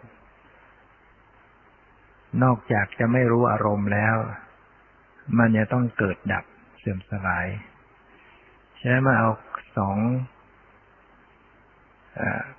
[2.44, 4.16] นอกจากจะไม่รู้อารมณ์แล้ว
[5.38, 6.46] มันจะต้องเกิดดับ
[6.78, 7.48] เสื่อมสลาย
[8.80, 9.30] ฉะนั้นมาเอา
[9.78, 9.98] สอง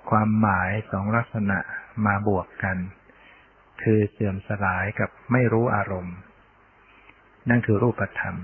[0.09, 1.59] ความหมายสองลักษณะ
[2.05, 2.77] มาบวกกัน
[3.83, 6.15] คือเสื่อมสลายกับไม่รู้อารมณ์
[7.49, 8.35] นั่นคือรูปธรรม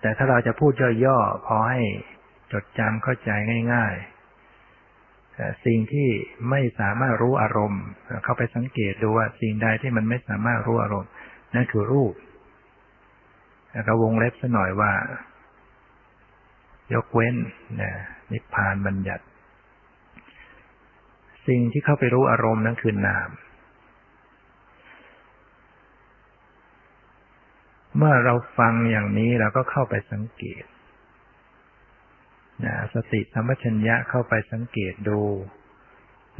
[0.00, 0.72] แต่ถ้าเราจะพูด
[1.04, 1.80] ย่อๆพอให้
[2.52, 3.30] จดจำเข้าใจ
[3.74, 4.11] ง่าย ๆ
[5.64, 6.08] สิ่งที่
[6.50, 7.82] ไม่สามารถรู้อารมณ์
[8.24, 11.10] เข้าไปสังเกตดูว่าสิ่งใดที่มันไม่สามารถรู้อารมณ์
[11.54, 12.14] นั่นคือรูป
[13.72, 14.92] แล้วก็วงเล็บซะหน่อยว่า
[16.94, 17.36] ยกเว้น
[17.80, 17.92] นะ
[18.32, 19.24] นิพพานบัญญัติ
[21.46, 23.30] สิ่งที่เข้าไปรู้อารมณ์นั้นคือนาม
[27.96, 30.64] เมื่อเราฟังอย่างนี้เราก็เข้าไปสังเกต
[32.64, 35.20] นะสติธรรมชัญญะเข้าไปสังเกตดู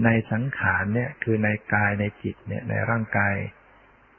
[0.04, 3.34] ในสังขารเนี่ยคือในกายในจิตเนี่ยในร่างกาย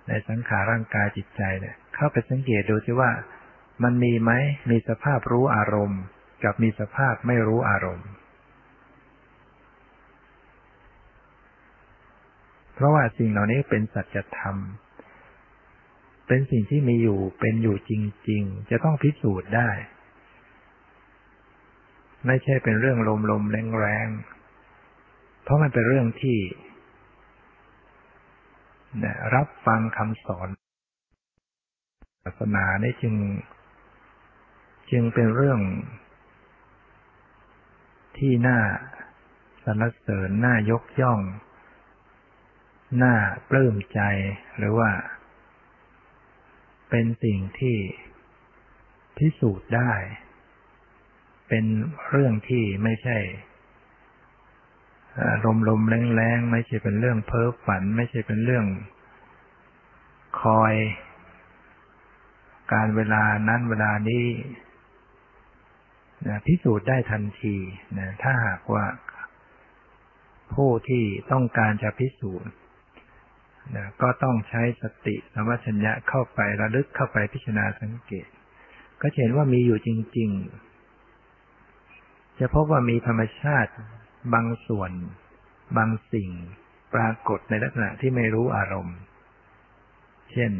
[0.07, 3.11] ในสังขารร่างกายจิตใจเนี่ยเข้าไปสังเกตดูสิว่า
[3.83, 4.31] มันมีไหม
[4.69, 6.01] มีสภาพรู้อารมณ์
[6.43, 8.09] กับมีสภาพไม่รู้อารมณ์
[12.75, 14.57] เพราะว่าสิ่งเหล่านี้เป็นสัจธรรม
[16.27, 17.91] เป็นสิ่งที่มีอยู่เป็นอยู่จ
[18.29, 19.69] ริง ๆ จะต้องพิสูจน์ได้
[22.27, 22.97] ไม่ใช่เป็นเรื่อง
[23.29, 26.37] ลมๆแรงๆเพราะมันเป็นเรื่องที่
[29.35, 30.47] รับฟังคำสอน
[32.23, 33.15] ศาสนาได้จึง
[34.91, 35.59] จจึงเป็นเรื่อง
[38.17, 38.59] ที่น่า
[39.63, 41.19] สรรเสริญน่ายกย่อง
[43.03, 43.15] น่า
[43.49, 44.01] ปลื้มใจ
[44.57, 44.91] หรือว่า
[46.89, 47.77] เป็นสิ่งที่
[49.17, 49.91] พิสูจน์ได้
[51.55, 51.71] เป็น
[52.09, 53.17] เรื่องที่ไม่ใช่
[55.45, 58.65] ลมลมแรงแรงไม่ใช่เป็นเรื่องเพ้อฝัน ไม่ใช่เป็นเรื่อง
[60.41, 60.73] คอย
[62.73, 64.27] การเวลานั้นเวลานี้
[66.27, 67.55] นะพิสูจน์ได้ทันที
[67.99, 68.85] นะถ้าหากว่า
[70.53, 72.51] ผู้ที่ต้องการจะพิสูจน์
[73.75, 78.27] นะก็ต้องใช้สติสมัชัญญะเข้าไประลึกเข้าไปพิจารณาสังเกต
[79.01, 80.72] ก็เห็นว่ามีอยู่จริง ๆ
[82.39, 83.73] จะพบว่ามีธรรมชาติ
[84.33, 84.91] บางส่วน
[85.77, 86.29] บางสิ่ง
[86.93, 88.97] ปรากฏในลักษณะที่ไม่รู้อารมณ์
[90.31, 90.51] เช่น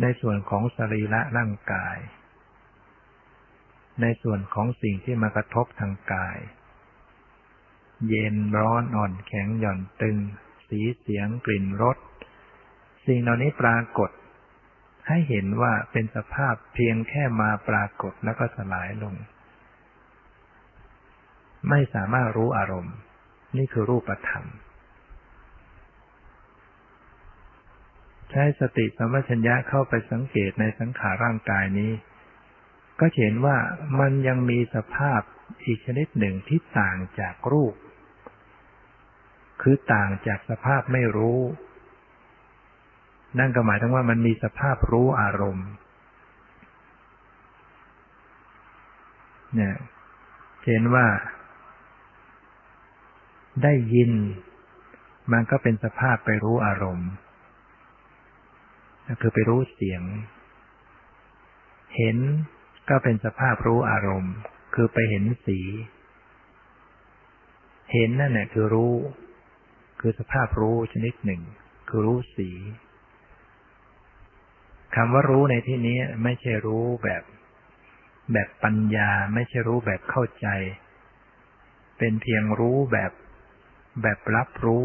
[0.00, 1.96] ในส่วนของสรีระร่างกาย
[4.02, 6.38] ในส่วนของสิ่งที่มากระทบทางกาย
[8.08, 10.16] เย็นร้อนอ่อนแข็งหย่อนตึง
[10.68, 11.96] สีเสียงกลิ่นรส
[13.06, 14.10] สิ่งเหล่านี้ปรากฏ
[15.08, 19.14] ให้เห็นว่าเป็นสภาพเพียงแค่มาปรากฏแล้วก็สลายลง
[21.70, 22.96] ไม่สามารถรู้อารมณ์
[23.56, 24.44] นี่คือรูปธรรม
[28.30, 31.92] ใช้สติสัมปชัญญะเข้าไปสังเกตในสังขารร่างกายนี้
[33.00, 33.56] ก็เห็นว่า
[34.00, 35.20] มันยังมีสภาพ
[35.64, 37.74] อีกชนิดหนึ่งที่ต่างจากรูป
[39.62, 41.40] คือต่างจากสภาพไม่รู้
[43.38, 45.68] นั่นก็หมายถึงว่ามันมีสภาพรู้อารมณ์
[49.54, 49.74] เนี่ย
[50.66, 51.06] เห็นว่า
[53.62, 54.10] ได้ยิน
[55.32, 57.08] มันก็เป็นสภาพไปรู้อารมณ์
[59.20, 60.02] คือไปรู้เสียง
[61.96, 62.16] เห็น
[62.88, 64.34] ก็เป็นสภาพรู้อารมณ์
[64.74, 65.60] คือไปเห็นสี
[67.92, 68.94] เห็นนั่นแหละคือรู้
[70.00, 71.42] คือสภาพรู้ชนิดหนึ่ง
[71.88, 72.50] คือรู้สี
[74.94, 77.22] คำว่ารู้ในที่นี้ไม่ใช่รู้แบบ
[78.32, 80.48] แบบปัญญา ไม่ใช่รู้แบบเข้าใจ
[81.98, 83.12] เป็นเพียงรู้แบบ
[84.02, 84.84] แบบรับรู้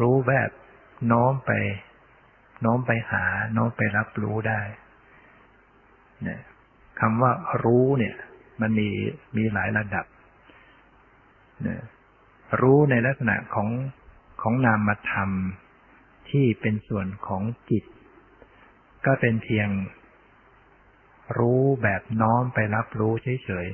[0.00, 0.50] รู้แบบ
[1.12, 1.52] น้อมไป
[2.64, 3.24] น้อมไปหา
[3.56, 4.60] น้อมไปรับรู้ได้
[6.22, 6.40] เนี่ย
[7.00, 7.32] คำว่า
[7.64, 8.16] รู้เนี่ย
[8.60, 8.88] มันมี
[9.36, 10.06] มีหลายระดับ
[11.62, 11.80] เนี่ย
[12.60, 13.68] รู้ในลักษณะของ
[14.42, 15.30] ของนามธรรม
[16.30, 17.84] ที่เป็นส่วนของจิต
[19.06, 19.68] ก็เป็นเพียง
[21.38, 23.12] รู้แบบน้อมไปรับรู้
[23.44, 23.68] เฉย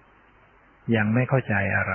[0.00, 1.94] ๆ ยังไม่เข้าใจอะไร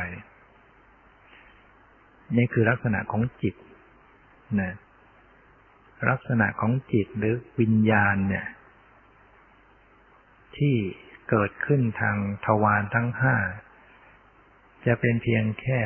[2.38, 3.56] นี่คือลักษณะของจิต
[4.62, 4.74] นะ
[6.10, 8.48] ลักษณะของจิตหรือวิญญาณเนี่ย
[10.58, 10.76] ที่
[11.30, 13.36] เกิดขึ้นทางทวารทั้งห้า
[14.86, 15.82] จะเป็นเพียงแค่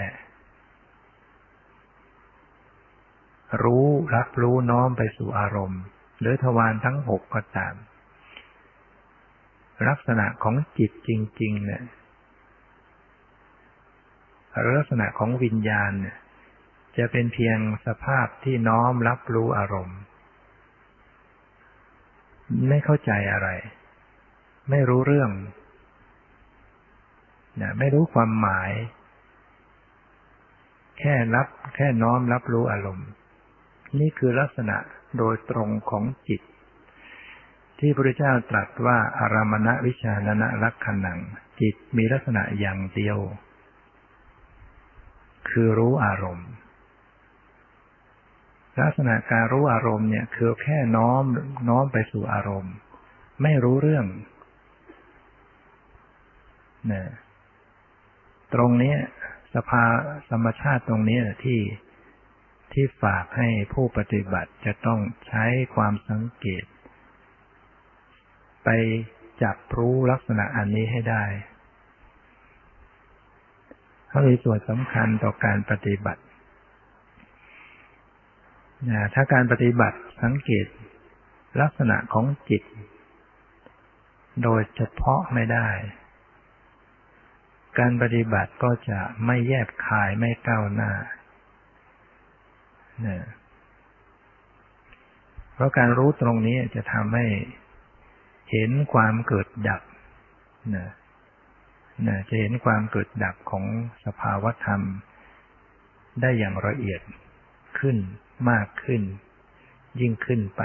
[3.63, 5.83] รู้รับรู้น้อมไปสู่อารมณ์
[6.23, 7.75] หรือทวารทั้งหกก็ตาม
[9.87, 11.09] ลักษณะของจิตจ
[11.41, 11.83] ริง ๆ เนี่ย
[14.77, 16.17] ลักษณะของวิญญาณเนี่ย
[16.97, 19.99] จะเป็นเพียงสภาพที่น้อมรับรู้อารมณ์
[22.69, 23.49] ไม่เข้าใจอะไร
[24.69, 25.31] ไม่รู้เรื่อง
[27.61, 28.71] นะไม่รู้ความหมาย
[30.99, 33.07] แค่รับแค่น้อมรับรู้อารมณ์
[33.99, 34.77] นี่คือลักษณะ
[35.17, 36.41] โดยตรงของจิต
[37.79, 41.19] ที่พระเจ้าตรัสว่าอารามณวิชาณะลักขณัง
[41.61, 43.17] จิตมีลักษณะอย่างเดียว
[45.49, 46.49] คือรู้อารมณ์
[48.81, 51.23] ลักษณะการรู้อารมณ์เนี่ยคือแค่น้อม
[51.69, 52.73] น้อมไปสู่อารมณ์
[53.41, 54.05] ไม่รู้เรื่อง
[56.91, 56.93] น
[58.53, 58.95] ตรงนี้
[59.53, 59.83] สภา
[60.31, 61.59] ธรรมชาติตรงนี้ที่
[62.73, 65.45] ที่ฝากให้ผู้ปฏิบัติจะต้องใช้
[65.75, 66.65] ความสังเกต
[68.63, 68.69] ไป
[69.43, 71.25] จับรู้ลักษณะอันนี้ให้ได้
[74.09, 76.21] เขามีส่วนสำคัญต่อการปฏิบัติ
[79.13, 80.67] ถ้าการปฏิบัติสังเกต
[81.61, 82.63] ลักษณะของจิต
[84.43, 85.67] โดยเฉพาะไม่ได้
[87.79, 90.91] การปฏิบัติก็จะไม่แยบคายไม่ก้าวหน้า
[93.07, 93.17] นะ
[95.53, 97.25] เพราะการรู้ตรงนี้จะทำให้
[98.51, 99.81] เห็นความเกิดดับ
[100.75, 100.87] นะ
[102.07, 103.65] นะจะเห็นความเกิดดับของ
[104.05, 104.81] สภาวธรรม
[106.21, 107.01] ได้อย่างละเอียด
[107.79, 107.97] ขึ้น
[108.49, 109.01] มากขึ้น
[109.99, 110.61] ยิ่งขึ้นไป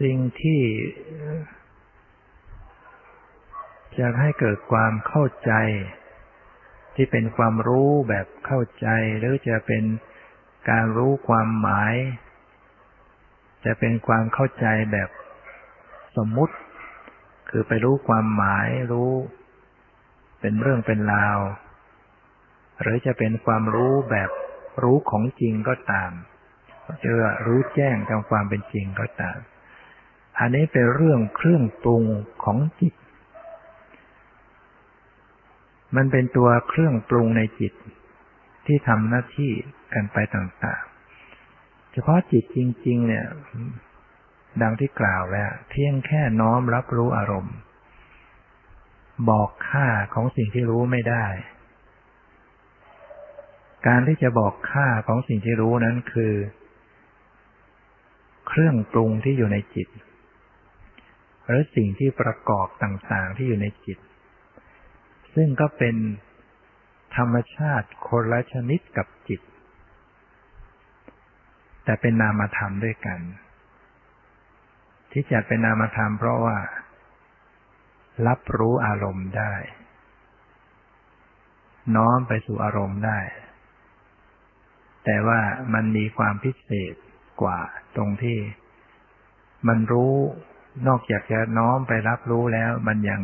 [0.00, 0.60] สิ่งที่
[3.98, 5.52] จะให้เกิดความเข้าใจ
[7.02, 8.88] ที่เป็นความรู้แบบเข้าใจ
[9.18, 9.84] หรือจะเป็น
[10.70, 11.94] การรู้ความหมาย
[13.64, 15.08] จะเป็นความเข้าใจแบบ
[16.16, 16.54] สมมุติ
[17.50, 19.12] คือไปรู้ความหมายรู้
[20.40, 21.38] เป็นเรื่องเป็นราว
[22.80, 24.30] หรือจะเป็นความรู้แบบ
[24.82, 26.10] รู้ของจริงก็ตาม
[27.02, 29.38] เจอรู้แจ้งตามความเป็นจริงก็ตาม
[30.38, 32.04] อันนี้เป็นเรื่องเครื่องปรุง
[32.44, 32.94] ของจิต
[35.96, 37.72] มันเป็นตัวเครื่องปรุงในจิต
[38.66, 39.52] ที่ทำหน้าที่
[39.94, 43.26] กันไปต่างๆ เฉพาะจิตจริง ๆ เนี่ย
[44.62, 47.56] ดังที่กล่าวแล้วเพียงแค่น้อมรับรู้อารมณ์
[49.30, 51.26] บอกค่าของสิ่งที่รู้ไม่ได้
[53.86, 56.34] การที่จะบอกค่าของสิ่งที่รู้นั้นคือ
[58.48, 59.88] เครื่องปรุงที่อยู่ในจิต
[61.46, 63.98] หรือสิ่งที่ประกอบต่างๆที่อยู่ในจิต
[65.34, 65.96] ซึ่งก็เป็น
[67.16, 69.40] ธรรมชาติคนละชนิดกับจิต
[71.84, 73.20] แต่เป็นนามธรรมด้วยกัน
[75.12, 76.56] ที่จะเป็นนามธรรมเพราะว่า
[78.26, 79.54] รับรู้อารมณ์ได้
[81.96, 83.20] น้อมไปสู่อารมณ์ได้
[85.04, 85.40] แต่ว่า
[85.74, 86.94] มันมีความพิเศษ
[87.42, 87.60] กว่า
[87.96, 88.38] ตรงที่
[89.68, 90.14] มันรู้
[90.86, 93.20] นอกจากจะน้อมไปรับรู้แล้ว มันยัง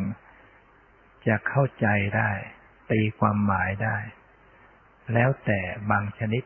[1.28, 2.30] จะเข้าใจได้
[2.90, 3.96] ตีความหมายได้
[5.14, 5.60] แล้วแต่
[5.90, 6.44] บางชนิด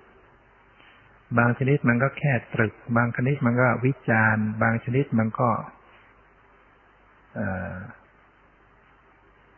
[1.39, 5.51] บางชนิดมันก็แค่ตรึก บางชนิดมันก็วิจารณ์ บางชนิดมันก็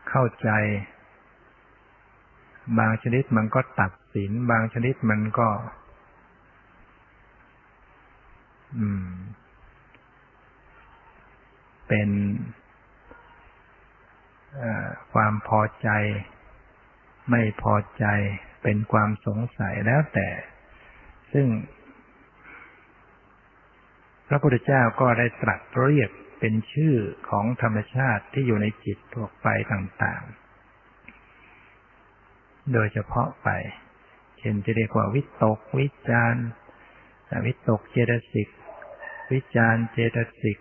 [0.08, 0.50] เข้าใจ
[2.78, 5.48] บางชนิดมันก็ตัดสิน บางชนิดมันก็
[11.88, 12.10] เป็น
[15.12, 15.88] ความพอใจ
[17.30, 18.04] ไม่พอใจ
[18.62, 20.28] เป็นความสงสัยแล้วแต่
[21.32, 21.46] ซึ่ง
[24.28, 26.96] พระพุทธเจ้าก็ได้ตรัสเรียกเป็นชื่อ
[27.30, 33.48] ของธรรมชาติที่อยู่ในจิตทั่วไปต่างๆ โดยเฉพาะไป
[34.38, 36.34] เช่นจะเรียกว่าวิตก วิจาร
[37.46, 38.48] วิตกเจตสิก
[39.32, 40.58] วิจารเจตสิก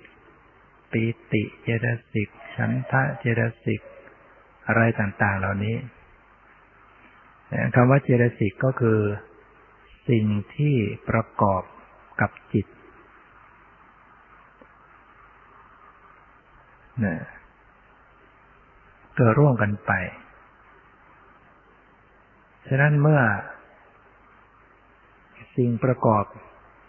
[0.92, 3.82] ปีติเจตสิก ฉันทะเจตสิก
[4.68, 5.76] อะไรต่าง ๆ เหล่านี้
[7.76, 9.00] คำว่าเจตสิกก็คือ
[10.10, 10.26] สิ่ง
[10.56, 10.76] ที่
[11.10, 11.64] ประกอบ
[12.22, 12.68] กับจิต
[17.06, 17.16] นะ
[19.16, 19.92] เกิดร่วมกันไป
[22.68, 23.22] ฉะนั้นเมื่อ
[25.56, 26.24] สิ่งประกอบ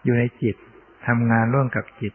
[0.05, 0.57] อยู่ในจิต
[1.07, 2.15] ทำงานร่วมกับจิต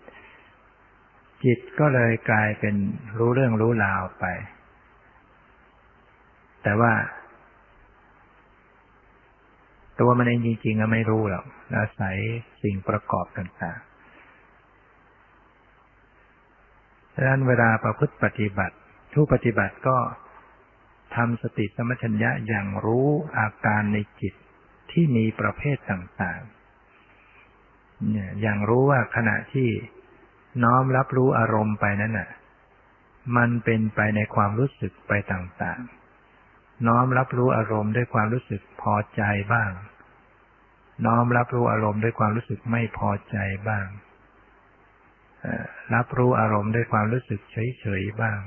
[1.44, 2.76] จิตก็เลยกลายเป็น
[3.18, 4.26] รู้เรื่องรู้ราวไป
[6.64, 6.94] แต่ว่า
[10.00, 11.46] ตัวมันเองจริงๆก็ไม่รู้หรอก
[11.78, 12.16] อาศัย
[12.62, 13.88] สิ่งประกอบต่างๆ
[17.14, 18.76] ดังนั้นเวลาประพฤติปฏิบัติ
[19.14, 19.98] ผู้ปฏิบัติก็
[21.16, 23.08] ทำสติสมัชัญญะอย่างรู้
[23.40, 24.34] อาการในจิต
[24.92, 29.70] ที่มีประเภทต่างๆ อย่างรู้ว่าขณะที่
[30.64, 32.30] น้อมรับรู้อารมณ์ไปนั้นน่ะ
[33.38, 39.72] มันเป็นไปในความรู้สึกไปต่างๆ น้อมรับรู้อารมณ์ด้วยความรู้สึกพอใจบ้าง
[41.06, 43.38] น้อมรับรู้อารมณ์ด้วยความรู้สึกไม่พอใจ
[43.70, 43.86] บ้าง
[45.96, 48.40] รับรู้อารมณ์ด้วยความรู้สึกเฉยๆบ้าง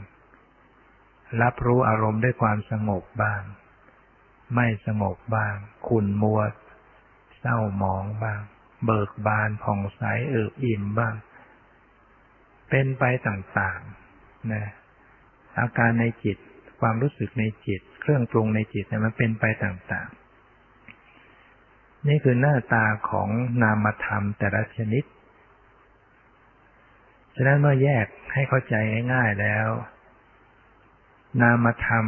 [1.43, 3.43] รับรู้อารมณ์ด้วยความสงบบ้าง
[4.55, 5.55] ไม่สงบบ้าง
[5.89, 6.41] ขุ่นมัว
[7.41, 8.41] เศร้าหมองบ้าง
[8.85, 11.15] เบิกบานผ่องใสเอิบอิ่มบ้าง
[12.71, 14.65] เป็นไปต่างๆนะ
[15.59, 16.37] อาการในจิต
[16.81, 23.29] ความรู้สึกในจิต เครื่องปรุงในจิตเนี่ยมันเป็นไปต่างๆ นี่คือหน้าตาของ
[23.63, 25.05] นามธรรมแต่ละชนิด
[27.35, 28.75] ฉะนั้นเมื่อแยกให้เข้าใจ
[29.13, 29.69] ง่ายๆแล้ว
[31.43, 32.07] นามธรรม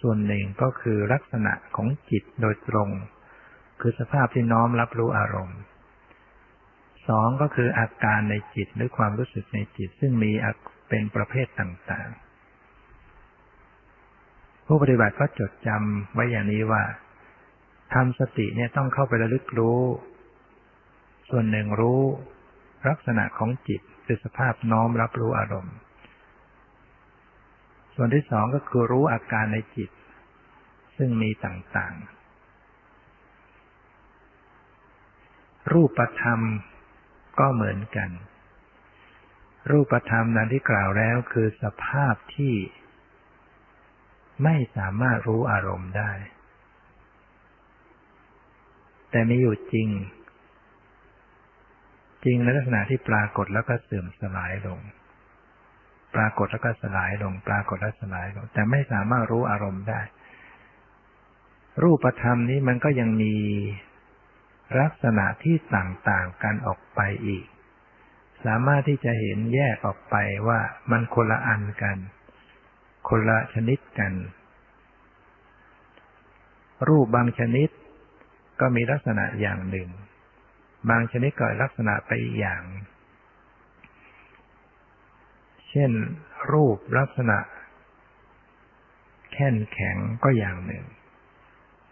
[0.00, 2.90] ส่วนหนึ่งก็คือลักษณะของจิตโดยตรง
[3.80, 5.58] คือสภาพที่น้อมรับรู้อารมณ์
[7.08, 10.32] สองก็คืออาการในจิตหรือความรู้สึกในจิต ซึ่งมี
[10.88, 12.16] เป็นประเภทต่างๆ
[14.66, 16.82] ผู้ปฏิบัติก็จดจำไว้อย่างนี้ว่า
[17.94, 19.80] ทำสติเนี่ยต้องเข้าไประลึกรู้
[21.30, 22.02] ส่วนหนึ่งรู้
[22.88, 25.76] ลักษณะของจิตคือสภาพน้อมรับรู้อารมณ์
[27.94, 29.90] ส่วนที่สองก็คือรู้อาการในจิต
[30.96, 32.06] ซึ่งมีต่างๆ
[35.72, 36.40] รูปธรรม
[37.40, 38.10] ก็เหมือนกัน
[39.70, 42.54] รูปธรรมนั้นที่กล่าวแล้วคือสภาพที่
[44.44, 46.12] ไม่สามารถรู้อารมณ์ได้
[49.10, 49.88] แต่มีอยู่จริง
[52.24, 54.80] จริงในลักษณะที่ปรากฏแล้วก็เสื่อมสลายลง
[56.14, 60.00] ปรากฏแล้วก็สลายลง ปรากฏแล้วสลายลง แต่ไม่สามารถรู้อารมณ์ได้
[61.82, 63.34] รูปธรรมนี้มันก็ยังมี
[64.80, 67.46] ลักษณะที่ต่างๆกันออกไปอีก
[68.44, 70.16] สามารถที่จะเห็นแยกออกไป
[70.48, 70.60] ว่า
[70.90, 71.98] มันคนละอันกัน
[73.08, 74.12] คนละชนิดกัน
[76.88, 77.68] รูปบางชนิด
[78.60, 79.88] ก็มีลักษณะอย่างหนึ่ง
[80.90, 82.62] บางชนิดก็ลักษณะไปอีกอย่าง
[85.68, 85.90] เช่น
[86.52, 87.38] รูปลักษณะ
[89.32, 90.84] แข็งแข็งก็อย่างหนึ่ง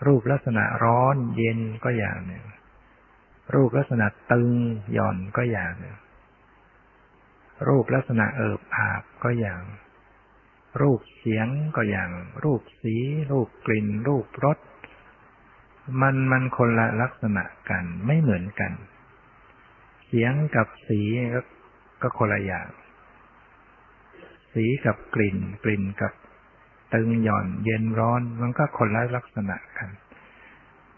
[0.07, 2.45] รูปลักษณะร้อนเย็นก็อย่างหนึ่ง
[3.55, 4.51] รูปลักษณะตึง
[4.93, 5.75] หย่อนก็อย่าง
[7.69, 9.63] รูปลักษณะเอิบอาบก็อย่าง
[10.81, 12.11] รูปเสียงก็อย่าง
[12.45, 12.95] รูปสี
[13.31, 14.59] รูปกลิ่น รูปรส
[16.01, 18.73] มันมันคนละลักษณะกันไม่เหมือนกัน
[20.07, 21.01] เสียงกับสี
[21.35, 21.41] ก็
[22.03, 22.69] ก็คนละอย่าง
[24.53, 26.13] สีกับกลิ่น กลิ่นกับ
[26.95, 29.89] ตึงหย่อน เย็นร้อนมันก็คนละลักษณะกัน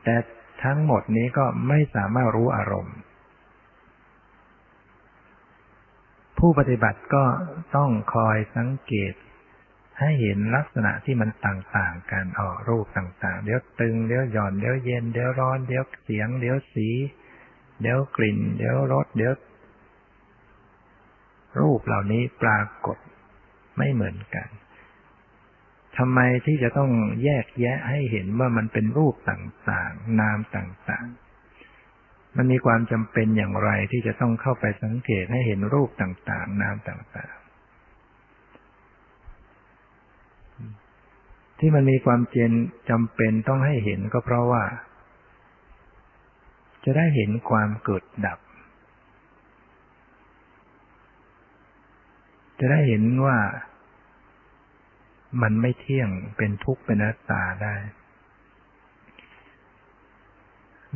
[0.03, 0.15] แต่
[0.65, 2.97] ทั้งหมดนี้ก็ไม่สามารถรู้อารมณ์
[6.39, 7.25] ผู้ปฏิบัติก็
[7.77, 9.15] ต้องคอยสังเกต
[10.01, 16.89] ให้เห็นลักษณะที่มันต่างๆกันออกรูปต่างๆ เดี๋ยวตึง เดี๋ยวหย่อน เดี๋ยวเย็น เดี๋ยวร้อน เดี๋ยวเสียง เดี๋ยวสี
[17.81, 19.35] เดี๋ยวกลิ่น เดี๋ยวรส เดี๋ยว
[21.61, 22.99] รูปเหล่านี้ปรากฏ
[23.77, 24.49] ไม่เหมือนกัน
[25.99, 26.91] ทำไมที่จะต้อง
[27.25, 37.47] แยกแยะให้เห็นว่ามันเป็นรูปต่างๆ นามต่างๆ มันมีความจำเป็นอย่างไรที่จะต้องเข้าไปสังเกตให้เห็นรูปต่างๆ นามต่างๆ
[41.59, 42.53] ที่มันมีความเจน
[42.91, 44.65] จำเป็นต้องให้เห็นก็เพราะว่า
[46.85, 48.39] จะได้เห็นความเกิดดับ
[52.61, 53.39] จะได้เห็นว่า
[55.43, 57.75] มันไม่เที่ยงเป็นทุกข์เป็นอนัตตาได้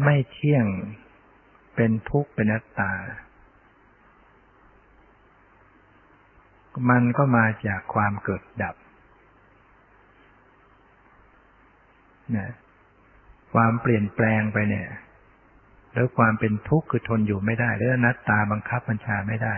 [0.05, 0.67] ไม่เที่ยง
[1.77, 2.93] เป็นทุกข์เป็นอนัตตา
[6.91, 8.77] มันก็มาจากความเกิดดับ
[12.37, 12.53] นะ
[13.55, 14.89] ความเปลี่ยนแปลงไปเนี่ย
[15.95, 19.57] แล้วความเป็นทุกข์คือทนอยู่ไม่ได้ แล้วนัตตาบังคับบัญชาไม่ได้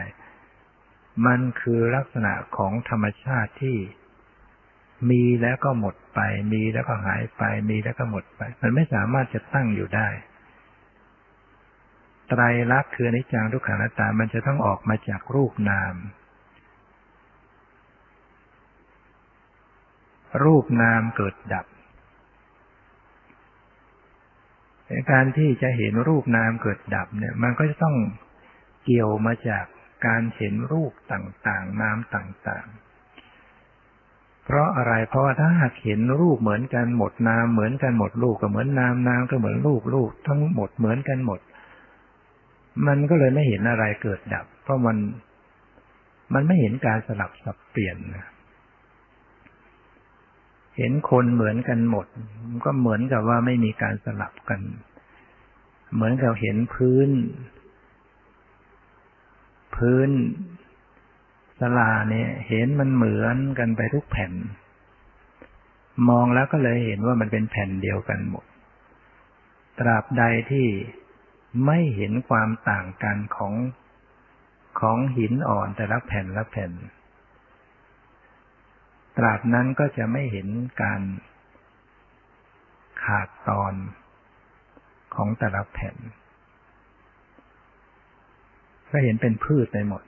[1.26, 3.76] มันคือลักษณะของธรรมชาติที่
[5.10, 6.20] มีแล้วก็หมดไป
[6.52, 10.08] มีแล้วก็หายไป มีแล้วก็หมดไป มันไม่สามารถจะตั้งอยู่ได้
[12.28, 12.42] ไตร
[12.72, 15.94] ลักษณ์คืออนิจจังทุกขังนัตตา มันจะต้องออกมาจากรูปนาม
[20.44, 21.66] รูปนามเกิดดับ
[25.12, 27.96] การที่จะเห็นรูปนามเกิดดับเนี่ย มันก็จะต้อง
[28.84, 29.64] เกี่ยวมาจาก
[30.06, 32.81] การเห็นรูปต่างๆ นามต่างๆ
[34.44, 41.40] เพราะอะไรเพราะว่าถ้าหากเห็นรูปเหมือนกันหมดนามเหมือนกันหมดรูปก็เหมือนนามนามก็เหมือนรูปรูปทั้งหมดเหมือนกันหมด
[42.86, 44.96] มันก็เลยไม่เห็นอะไรเกิดดับ เพราะมัน
[46.34, 48.26] มันไม่เห็นการสลับสับเปลี่ยนนะ
[50.78, 52.06] เห็นคนเหมือนกันหมด
[52.64, 54.60] ก็เหมือนกับว่าไม่มีการสลับกัน
[55.94, 57.08] เหมือนกับเห็นพื้น
[59.76, 60.08] พื้น
[61.62, 64.32] สลาเนี่ย เห็นมันเหมือนกันไปทุกแผ่น
[66.08, 68.44] มองแล้วก็เลยเห็นว่ามันเป็นแผ่นเดียวกันหมด
[69.78, 70.66] ตราบใดที่
[71.66, 73.54] ไม่เห็นความต่างกันของ
[74.80, 76.72] ของหินอ่อนแต่ละแผ่นละแผ่น
[79.16, 80.48] ตราบนั้นก็จะไม่เห็น
[80.82, 81.00] การ
[83.04, 83.74] ขาดตอน
[85.14, 85.96] ของแต่ละแผ่น
[88.90, 90.02] ก็เห็นเป็นพืชไปหมด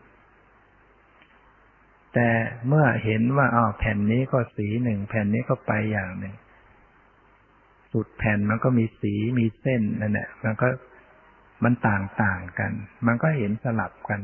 [2.14, 2.30] แต่
[2.68, 6.34] เมื่อเห็นว่าอ๋อแผ่นนี้ก็สีหนึ่งแผ่นนี้ก็ไปอย่างหนึ่ง
[7.92, 10.68] สุดแผ่นมันก็มีสีมีเส้นนั่นแหละมันก็
[11.64, 12.72] มันต่างต่างกัน
[13.06, 14.20] มันก็เห็นสลับกัน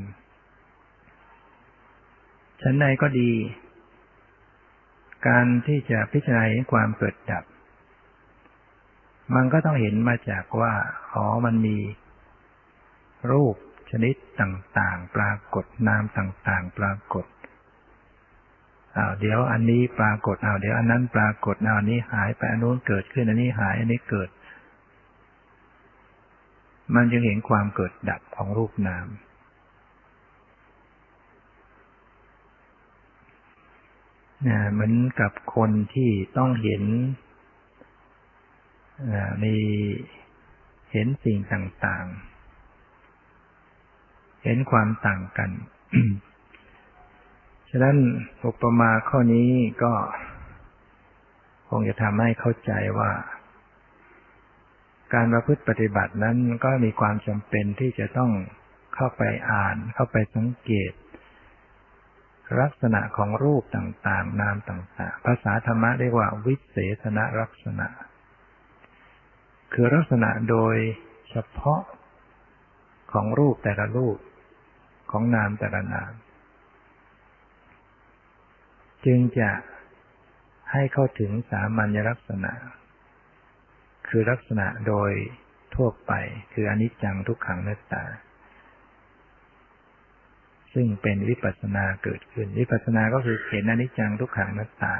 [2.61, 3.33] ชั้นในก็ดี
[5.29, 7.45] การที่จะพิจารณาเห็นความเกิดดับ
[9.35, 10.75] มันก็ต้องเห็นมาจากว่า
[11.15, 11.77] อ๋อมันมี
[13.31, 13.57] รูป
[13.91, 17.27] ชนิดต่างๆ ปรากฏนามต่างๆ ปรากฏ
[18.97, 24.29] อ้าวเดี๋ยวอันนี้ปรากฏอ้าวเดี๋ยวอันนั้นปรากฏอ้าวนี้หายไปอันนู้นเกิดขึ้นอันนี้หายอันนี้เกิด
[26.95, 29.07] มันจึงเห็นความเกิดดับของรูปนาม
[34.49, 36.85] นะเหมือนกับคนที่ต้องเห็น
[39.43, 39.55] มี
[40.93, 45.51] เห็นสิ่งต่างๆ เห็นความต่างกัน
[47.73, 47.97] ฉะนั้น
[48.47, 49.51] อุปมาข้อนี้
[49.83, 49.95] ก็
[51.69, 53.11] คงจะทำให้เข้าใจว่า
[55.15, 58.33] การประพฤติปฏิบัตินั้นก็มีความจำเป็นที่จะต้อง
[58.95, 60.93] เข้าไปอ่าน เข้าไปสังเกต
[62.61, 67.89] ลักษณะของรูปต่างๆ นามต่างๆ ภาษาธรรมะเรียกว่า วิเศษณลักษณะ
[69.73, 70.77] คือลักษณะโดย
[71.31, 71.81] เฉพาะ
[73.13, 74.19] ของรูปแต่ละรูป
[75.11, 76.13] ของนามแต่ละนาม
[79.07, 79.51] จึงจะ
[80.73, 82.53] ให้เข้าถึงสามัญลักษณะ
[84.09, 85.11] คือลักษณะโดย
[85.75, 86.13] ทั่วไป
[86.53, 88.05] คืออนิจจังทุกขังนัตตา
[90.75, 94.95] ซึ่งเป็นวิปัสสนาเกิดขึ้น วิปัสสนาก็คือเห็นอนิจจังทุกขังนัตตา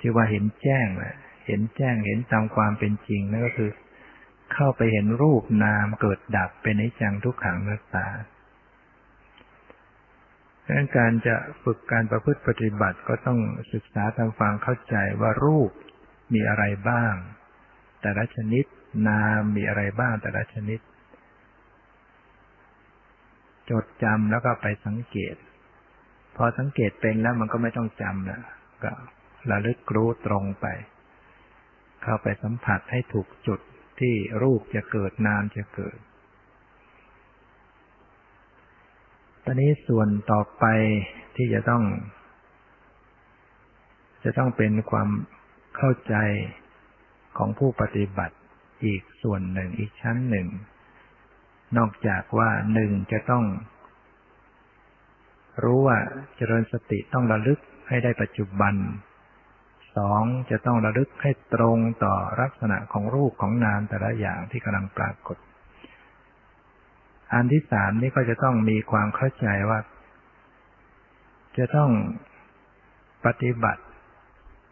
[0.00, 1.14] ที่ว่าเห็นแจ้งแหละ
[1.46, 3.70] เห็นแจ้งเห็นตามความเป็นจริงนั่นก็คือ
[4.54, 8.06] เข้าไปเห็นรูปนามเกิดดับเป็นอนิจจังทุกขังนัตตา
[10.64, 13.38] ดังนั้นการจะฝึกการประพฤติปฏิบัติก็ต้อง
[13.72, 15.70] ศึกษาทำความเข้าใจว่ารูป
[16.34, 17.14] มีอะไรบ้าง
[18.02, 18.64] แต่ละชนิด
[19.08, 20.80] นามมีอะไรบ้างแต่ละชนิด
[23.70, 25.36] จดจำแล้วก็ไปสังเกต
[26.36, 28.40] พอสังเกตเป็นแล้วมันก็ไม่ต้องจำนะ
[28.84, 28.92] ก็
[29.50, 30.66] ระลึกรู้ตรงไป
[32.02, 33.60] เข้าไปสัมผัสให้ถูกจุด
[34.00, 35.96] ที่รูปจะเกิดนามจะเกิด
[39.46, 40.64] ตอนนี้ส่วนต่อไป
[41.36, 41.82] ที่จะต้อง
[44.24, 45.08] จะต้องเป็นความ
[45.76, 46.14] เข้าใจ
[47.38, 48.36] ของผู้ปฏิบัติ
[48.84, 50.46] อีกส่วนหนึ่งอีกชั้นหนึ่ง
[51.76, 53.44] นอกจากว่าหนึ่งจะต้อง
[55.64, 55.98] รู้ว่า
[56.36, 58.74] เจริญสติต้องระลึกให้ได้ปัจจุบัน
[59.96, 65.38] สองจะต้องระลึกให้ตรงต่อลักษณะของรูปของนามแต่ละอย่างที่กำลังปรากฏ
[67.34, 69.80] อันที่สามนี่ก็จะต้องมีความเข้าใจว่า
[71.58, 71.90] จะต้อง
[73.26, 73.88] ปฏิบัติจ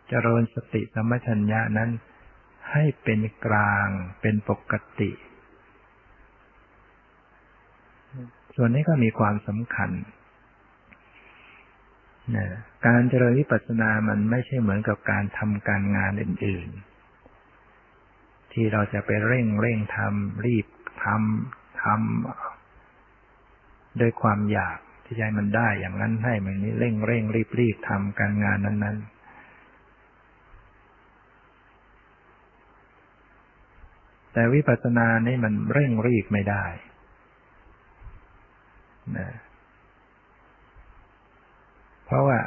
[0.09, 1.91] เจริญสติสมัชัญญานั้น
[2.73, 3.89] ให้เป็นกลาง
[4.21, 5.11] เป็นปกติ
[8.57, 9.91] ส่วนนี้ก็มีความสำคัญ
[12.37, 12.47] นะ
[12.87, 16.69] การเจริญวิปัสสนามันไม่ใช่เหมือนกับการทำการงานอื่น
[17.61, 20.67] ๆ ที่เราจะไปเร่งเร่งทำรีบ
[21.05, 29.21] ทำ ทำด้วยความอยากที่ใจมันได้อย่างนั้นให้มันนี้เร่งเร่งรีบรีบทำการงานนั้น ๆ
[34.33, 36.65] แต่วิปัสสนานี่มันเร่งรีบไม่ได้
[39.19, 39.29] นะ
[42.05, 42.39] เพราะว่า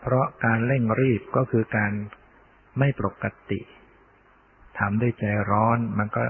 [0.00, 1.92] เพราะการเร่งรีบก็คือการ
[2.78, 3.60] ไม่ปกติ
[4.78, 6.24] ทำด้วยใจร้อนมันก็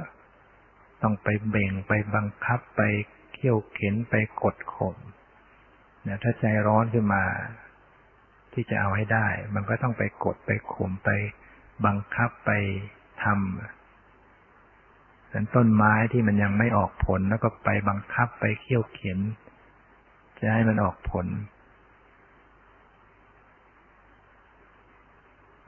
[1.02, 2.82] ต้องไปเบ่งไปบังคับไป
[3.32, 4.96] เขี่ยวเข็นไปกดข่ม
[6.02, 7.24] เนี่ยถ้าใจร้อนขึ้นมา
[8.52, 11.10] ที่จะเอาให้ได้ มันก็ต้องไปกดไปข่มไป
[11.86, 12.50] บังคับไป
[13.22, 13.34] ทำ
[15.30, 19.18] เป็นต้นไม้ที่มันยังไม่ออกผลแล้วก็ไปบังคับไปเขี่ยวเข็น
[20.40, 21.26] จะให้มันออกผล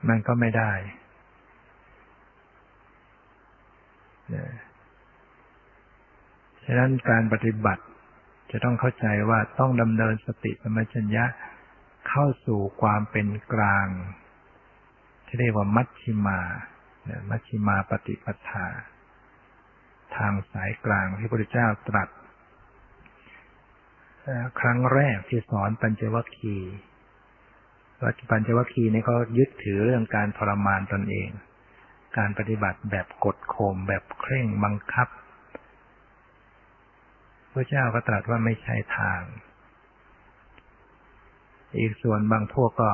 [0.09, 0.73] มันก็ไม่ได้
[4.31, 4.49] เนี่ย
[6.65, 7.83] ฉะนั้นการปฏิบัติ
[8.51, 11.25] จะต้องเข้าใจว่าต้องดำเนินสติสมัชัญญะ
[12.09, 13.89] เข้าสู่ความเป็นกลาง
[15.27, 16.41] ที่เรียกว่ามัชชิมา
[17.31, 18.67] มัชชิมาปฏิปทา
[20.17, 22.09] ทางสายกลางที่พระพุทธเจ้าตรัส
[24.61, 26.73] ครั้งแรกที่สอนปัญจวัคคีย์
[28.31, 31.31] ปัญจวัคคีย์นี่เขายึดถือเรื่องการทรมานตนเอง
[32.17, 35.09] การปฏิบัติแบบกดข่มแบบเคร่งบังคับ
[37.53, 39.21] พระเจ้าก็ตรัสว่าไม่ใช่ทาง
[41.79, 42.91] อีกส่วนบางพวกก็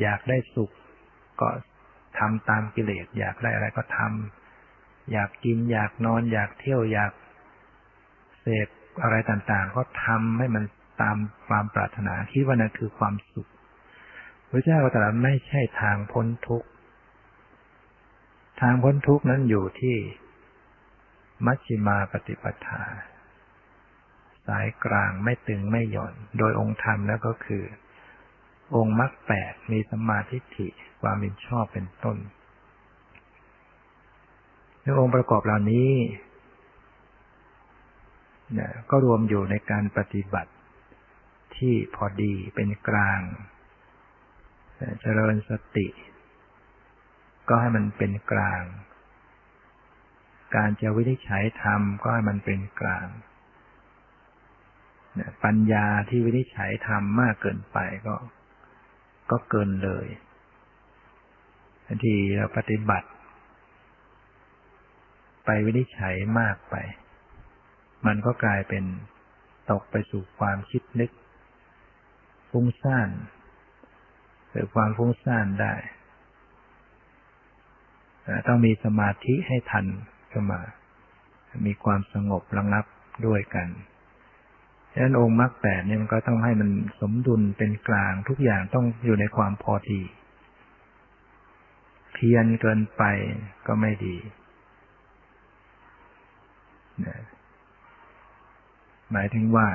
[0.00, 0.70] อยากได้สุข
[1.40, 1.48] ก็
[2.18, 7.12] ทำตามกิเลส อยากได้อะไรก็ทำอยากกิน อยากนอน อยากเที่ยวอยาก
[8.40, 8.68] เสพ
[9.02, 10.64] อะไรต่างๆ ก็ทำให้มัน
[11.02, 13.48] ตามความปรารถนาคิดว่านั่นคือความสุข
[14.50, 16.68] พระเจ้าก็ตรัสไม่ใช่ทางพ้นทุกข์
[18.60, 19.96] ทางพ้นทุกข์นั้นอยู่ที่
[21.46, 22.82] มัชฌิมาปฏิปทา
[24.46, 27.64] สายกลางไม่ตึงไม่หย่อน โดยองค์ธรรมแล้วก็คือ
[28.76, 30.66] องค์มรรคแปดมีสมาธิิ
[31.02, 32.16] ความเป็นชอบเป็นต้น
[34.82, 35.92] ในองค์ประกอบเหล่านี้
[38.58, 38.60] น
[38.90, 40.52] ก็รวมอยู่ในการปฏิบัติ
[41.56, 43.20] ที่พอดีเป็นกลาง
[45.00, 45.88] เจริญสติ
[47.48, 48.62] ก็ให้มันเป็นกลาง
[50.54, 53.06] การจะวินิจฉัยธรรมก็ให้มันเป็นกลาง
[55.44, 58.16] ปัญญาที่วินิจฉัยธรรมมากเกินไปก็
[59.30, 60.06] ก็เกินเลย
[61.86, 63.08] บางทีเราปฏิบัติ
[65.44, 66.74] ไปวินิจฉัยมากไป
[68.06, 68.84] มันก็กลายเป็น
[69.70, 71.10] ตกไปสู่ความคิดนึก
[72.50, 73.08] ฟุ้งซ่าน
[74.50, 75.74] เกิดความฟุ้งซ่านได้
[78.46, 79.86] ต้องมีสมาธิให้ทัน
[80.34, 80.60] ขึ้นมา
[81.66, 82.84] มีความสงบระงับ
[83.26, 83.68] ด้วยกัน
[84.92, 86.70] ฉะนั้นองค์มรรคแปดเนี่ยมันก็ต้องให้มัน
[87.00, 90.00] สมดุลเป็นกลางทุกอย่างต้องอยู่ในความพอดี
[92.12, 93.02] เพียนเกินไป
[93.66, 94.16] ก็ไม่ดี
[99.12, 99.68] หมายถึงว่า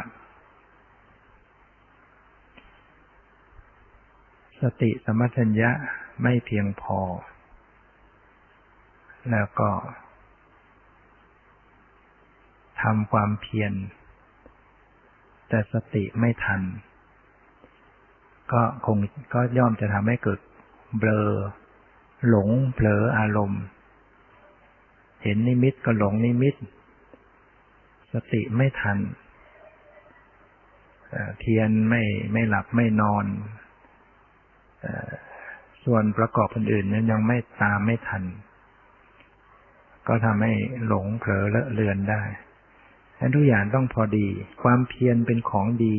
[4.62, 5.72] สติสมัชัญญะ
[6.24, 7.00] ไม่เพียงพอ
[9.32, 9.70] แล้วก็
[12.82, 13.74] ทำความเพียร
[15.50, 16.62] แต่สติไม่ทัน
[18.52, 18.98] ก็คง
[19.34, 20.40] ก็ย่อมจะทำให้เกิด
[20.98, 21.30] เบลอ
[22.28, 23.64] หลงเผลออารมณ์
[25.24, 26.56] เห็นนิมิตก็หลงนิมิต
[28.14, 28.98] สติไม่ทัน
[31.40, 32.02] เทียนไม่
[32.34, 33.26] ไม่หลับไม่นอน
[35.86, 38.24] ส่วนประกอบอื่นๆนั้นยังไม่ตามไม่ทัน
[40.08, 40.54] ก็ทำให้
[40.88, 42.22] หลงเผลอเลอะเลือนได้
[43.36, 44.28] ทุกอย่างต้องพอดี
[44.64, 45.98] ความเพียรเป็นของดี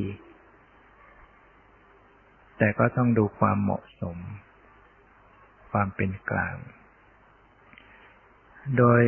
[2.58, 4.16] แต่ก็ต้องดูความเหมาะสม
[5.70, 6.56] ความเป็นกลาง
[8.78, 9.02] โดย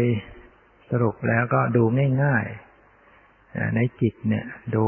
[0.91, 1.83] สรุปแล้วก็ดู
[2.23, 4.47] ง่ายๆ ในจิตเนี่ย
[4.77, 4.85] ดู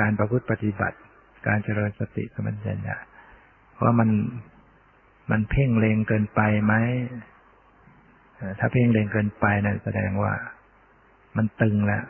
[0.00, 0.98] การประพฤติปฏิบัติ
[1.46, 2.56] การเจริญสติสมัญ
[2.86, 2.96] ญะ
[3.82, 4.10] ว่ามัน
[5.30, 6.74] มันเพ่งเลงเกินไปไหม
[8.58, 10.34] ถ้าเพ่งเลงเกินไปนั่นแสดงว่า
[11.36, 12.04] มันตึงแล้ว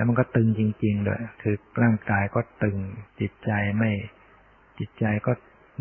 [0.00, 2.76] แล้วมันก็ตึงจริงๆเลยคือร่างกายก็ตึง
[3.20, 3.90] จิตใจไม่
[4.78, 5.32] จิตใจก็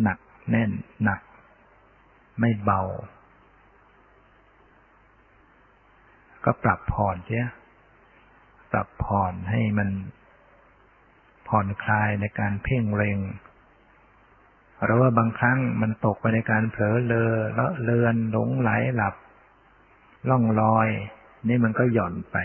[0.03, 0.72] หนักแน่น
[1.03, 1.22] หนัก
[2.39, 2.82] ไม่เบา
[6.45, 7.47] ก็ปรับผ่อนเสีย
[8.72, 9.89] ปรับผ่อนให้มัน
[11.47, 13.20] ผ่อนคลายในการเพ่งเร็ง
[14.84, 19.15] หรือว่าบางครั้งมันตกไปในการเผลอเลอเลอะเลือนหลงไหลหลับ
[20.30, 20.88] ล่องลอย
[21.47, 22.38] นี่มันก็หย่อนไป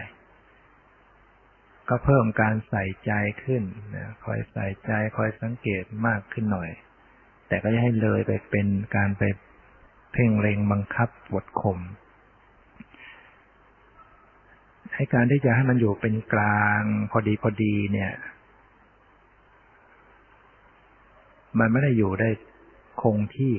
[1.89, 3.13] ก็เพิ่มการใส่ใจ
[3.45, 3.63] ขึ้น
[3.97, 6.71] นะคอยใส่ใจคอยสังเกตมากขึ้นหน่อย
[7.49, 8.67] แต่ก็อย่าให้เลยไปเป็น
[8.97, 9.23] การไป
[10.13, 11.79] เพ่งเล็งบังคับบทข่ม
[14.95, 18.13] ให้การที่จะให้มันอยู่เป็นกลางพอดีพอดีเนี่ย
[21.59, 22.29] มันไม่ได้อยู่ได้
[23.03, 23.55] คงที่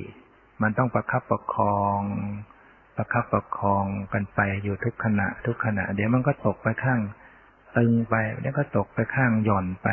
[0.61, 2.01] มันต้องประคับประคอง
[2.95, 6.99] ประคับประคองกันไปอยู่ทุกขณะ ทุกขณะ เดี๋ยวมันก็ตกไปข้าง
[7.77, 9.87] ตึงไปแล้วก็ตกไปข้างหย่อนไป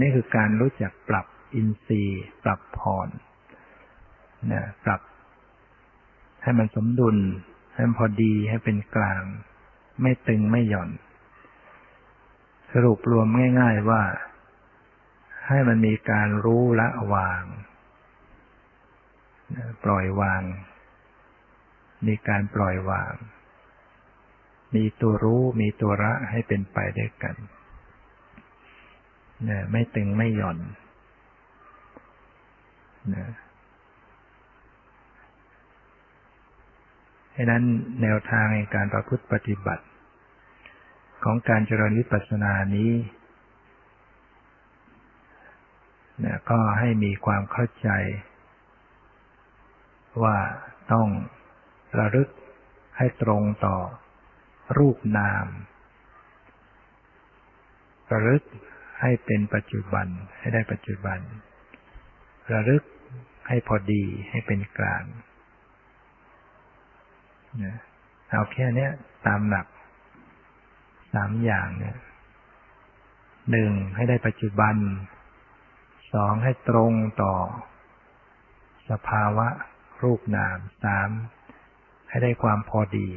[0.00, 3.08] นี่คือการรู้จักปรับอินทรีย์ ปรับผ่อน
[4.52, 5.00] นะปรับ
[6.42, 7.16] ให้มันสมดุล
[7.74, 9.22] ให้มันพอดีให้เป็นกลาง
[10.02, 10.90] ไม่ตึงไม่หย่อน
[12.72, 13.28] สรุปรวม
[13.60, 14.02] ง่าย ๆว่า
[15.48, 17.42] ให้มันมีการรู้ละวาง
[19.84, 20.42] ปล่อยวาง
[22.06, 23.12] มีการปล่อยวาง
[24.74, 27.34] มีตัวรู้มีตัวระให้เป็นไปด้วยกัน
[29.48, 30.58] นะไม่ตึงไม่หย่อน
[33.14, 33.26] นะ
[37.32, 37.62] ให้นั้น
[38.02, 39.84] แนวทางในการประพฤติปฏิบัติ
[41.24, 42.92] ของการเจริญวิปัสสนานี้
[46.24, 47.88] นะก็ให้มีความเข้าใจ
[50.22, 50.36] ว่า
[50.92, 51.08] ต้อง
[51.98, 52.28] ระลึก
[52.96, 53.76] ให้ตรงต่อ
[54.78, 55.46] รูปนาม
[58.12, 58.42] ระลึก
[59.00, 60.06] ให้เป็นปัจจุบัน
[60.38, 61.18] ให้ได้ปัจจุบัน
[62.52, 62.82] ระลึก
[63.48, 65.04] ให้พอดีให้เป็นกลาง
[68.30, 68.88] เอาแค่นี้
[69.26, 69.66] ตามหลัก
[71.12, 71.96] สามอย่างเนี่ย
[73.50, 74.74] หนึ่งให้ได้ปัจจุบัน
[76.12, 76.92] สองให้ตรง
[77.22, 77.34] ต่อ
[78.90, 79.48] สภาวะ
[80.02, 81.08] รูปนามสาม
[82.08, 83.08] ให้ได้ความพอดี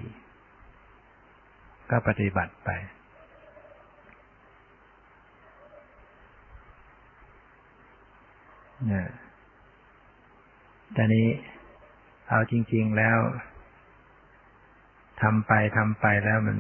[1.92, 2.70] ก็ปฏิบัติไป
[8.88, 9.08] เนี่ย
[10.94, 11.28] แต่นี้
[12.30, 13.18] เอาจริง ๆแล้ว
[15.22, 16.58] ทำไปทำไปแล้วมัน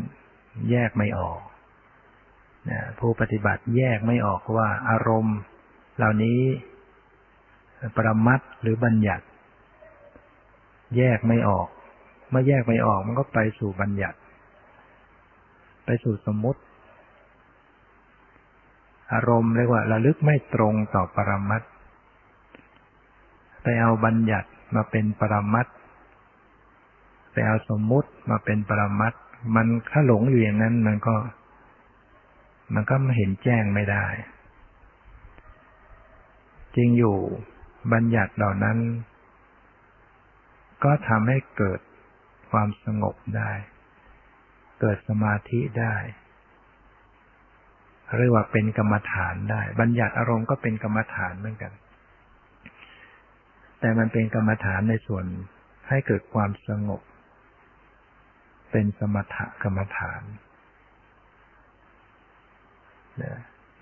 [0.71, 1.39] แยกไม่ออก
[2.69, 5.37] นะผู้ปฏิบัติแยกไม่ออกว่าอารมณ์
[5.97, 6.39] เหล่านี้
[7.95, 9.25] ปรมัตหรือบัญญัติ
[10.97, 11.67] แยกไม่ออก
[12.29, 14.17] เมื่อแยกไม่ออกมันก็ไปสู่บัญญัติ
[15.85, 16.61] ไปสู่สมมติ
[19.13, 21.63] อารมณ์เรียกว่าระลึกไม่ตรงต่อปรมัต
[23.63, 25.67] ไปเอาบัญญัติมาเป็นปรมัต
[27.31, 29.13] ไปเอาสมมุติมาเป็นปรมัต
[29.55, 31.15] มันถ้าหลงอยู่อย่างนั้นมันก็
[32.73, 34.05] มันก็ไม่เห็นแจ้งไม่ได้
[36.75, 37.17] จริงอยู่
[37.93, 38.77] บัญญัติเหล่านั้น
[40.83, 41.79] ก็ทำให้เกิด
[42.51, 43.51] ความสงบได้
[44.79, 45.95] เกิดสมาธิได้
[48.17, 51.71] เรียกว่าเป็นกรรมฐานได้ บัญญัติอารมณ์ก็เป็นกรรมฐานเหมือนกัน
[53.79, 55.25] แต่มันเป็นกรรมฐานในส่วน
[55.89, 57.01] ให้เกิดความสงบ
[58.71, 60.21] เป็นสมถกรรมฐาน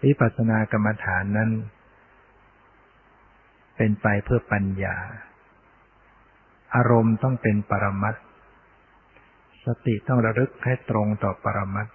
[0.03, 1.51] วิปัสสนากรรมฐานนั้น
[3.77, 4.97] เป็นไปเพื่อปัญญา
[6.75, 8.15] อารมณ์ต้องเป็นปรมัต
[9.65, 11.87] สติต้องระลึกให้ตรงต่อปรมัต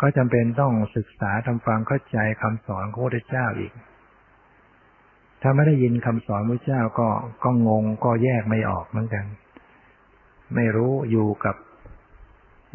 [0.00, 3.72] ก็จำเป็นต้องศึกษาทำความเข้าใจคำสอนของพระพุทธเจ้าอีก
[5.42, 7.08] ถ้าไม่ได้ยินคำสอนพระเจ้าก็
[7.44, 9.24] ก็งงก็แยกไม่ออกเหมือนกัน
[10.54, 11.56] ไม่รู้อยู่กับ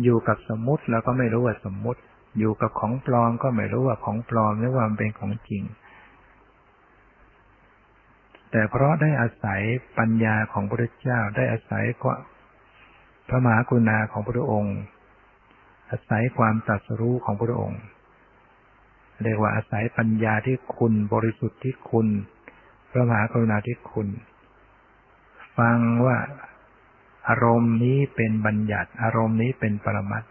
[0.03, 2.01] อยู่กับสมมติแล้วก็ไม่รู้ว่าสมมติ
[2.39, 5.63] อยู่กับของปลอมก็ไม่รู้ว่าของปลอมหรือว่าเป็นของจริง
[8.51, 9.61] แต่เพราะได้อาศัย
[9.97, 11.83] ปัญญาของพระเจ้าได้อาศัย
[13.27, 14.77] พระมหากรุณาของพระองค์
[15.91, 17.81] อาศัยความตรัสรู้ของพระองค์
[19.23, 22.07] เรียกว่าอาศัยปัญญาที่คุณบริสุทธิ์ที่คุณ
[22.91, 24.07] พระมหากรุณาที่คุณ
[25.57, 26.17] ฟังว่า
[27.29, 30.23] อารมณ์นี้เป็นบัญญัติ อารมณ์นี้เป็นปรมัต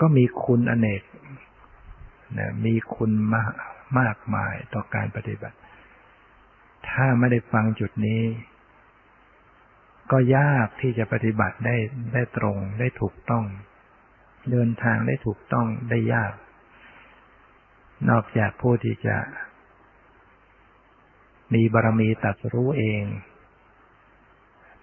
[0.00, 1.02] ก็มีคุณอเนก
[2.38, 3.52] นะมีคุณมาก
[3.98, 5.56] มากมายต่อการปฏิบัติ
[6.90, 8.22] ถ้าไม่ได้ฟังจุดนี้
[10.10, 11.76] ก็ยากที่จะปฏิบัติได้
[12.14, 13.44] ได้ตรงได้ถูกต้อง
[14.50, 16.32] เดินทางได้ถูกต้องได้ยาก
[18.10, 19.16] นอกจากผู้ที่จะ
[21.54, 23.04] มีบารมีตัดรู้เอง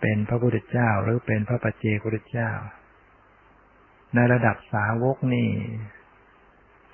[0.01, 2.51] เป็นพระพุทธเจ้าหรือเป็นพระปัจเจกพุทธเจ้า
[4.15, 5.49] ในระดับสาวกนี่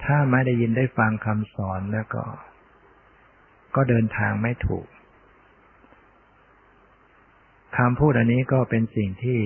[0.03, 2.23] ถ้าไม่ได้ยินได้ฟังคำสอนแล้วก็
[3.75, 4.87] ก็เดินทางไม่ถูก
[7.77, 9.39] คำพูดอันนี้ก็เป็นสิ่งที่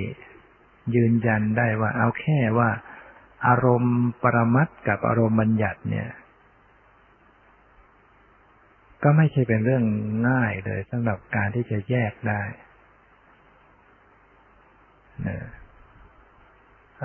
[0.95, 2.69] ยืนยันได้ว่า เอาแค่ว่า
[3.47, 6.09] อารมณ์ปรมัตกับอารมณ์บัญญัติเนี่ย
[9.03, 9.83] ก็ไม่ใช่เป็นเรื่อง
[10.29, 12.41] ง่ายเลยสำหรับการที่จะแยกได้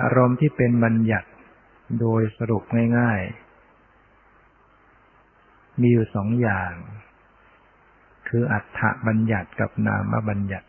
[0.03, 1.29] อารมณ์ที่เป็นบัญญัติ
[1.99, 2.63] โดยสรุป
[2.97, 3.41] ง่าย ๆ
[5.81, 6.73] มีอยู่สองอย่าง
[8.33, 10.67] คืออัฏฐบัญญัติกับนามบัญญัติ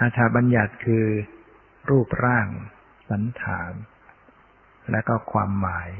[0.00, 1.06] อัฏฐบัญญัติคือ
[1.90, 2.46] รูปร่าง
[3.10, 3.72] สันฐาน
[4.90, 5.90] และก็ความหมาย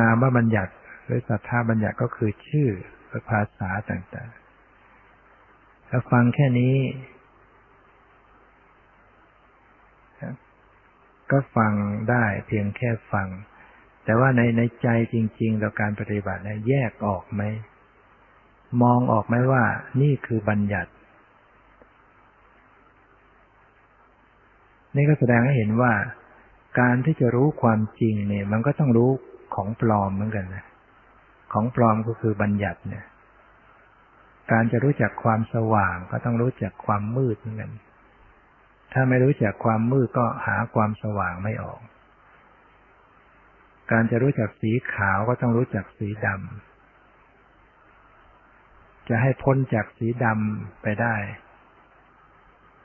[0.00, 0.72] นามบัญญัติ
[1.04, 2.68] หรือสัทธาบัญญัติก็คือชื่อ
[3.28, 6.76] ภาษาต่างๆถ้าฟังแค่นี้
[11.30, 11.72] ก็ฟัง
[12.10, 13.28] ได้เพียงแค่ฟัง
[14.06, 17.42] แต่ว่าในในใจจริงๆต่อการปฏิบัติเนี่ยแยกออกไหม
[18.82, 19.64] มองออกไหมว่า
[20.00, 20.90] นี่คือบัญญัติ
[24.96, 25.92] นี่ก็แสดงให้เห็นว่า
[26.80, 29.10] การที่จะรู้ความจริงเนี่ย มันก็ต้องรู้
[29.54, 30.64] ของปลอมเหมือนกันนะ
[31.52, 33.04] ของปลอมก็คือบัญญัติเนี่ย
[34.52, 37.70] การจะรู้จักความสว่างก็ต้องรู้จักความมืดเหมือนกัน
[38.92, 41.80] ถ้าไม่รู้จักความมืดก็หาความสว่างไม่ออก
[43.90, 51.16] การจะรู้จักสีขาวก็ต้องรู้จักสีดำ จะให้พ้นจากสีดำไปได้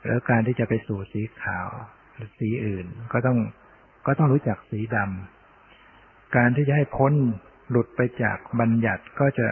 [0.06, 1.68] แล้วการที่จะไปสู่สีขาว
[2.14, 3.38] หรือสีอื่น ก็ต้อง
[4.06, 7.12] ก็ต้องรู้จักสีดำ การที่จะให้พ้น
[7.70, 9.46] หลุดไปจากบัญญัติก็จะ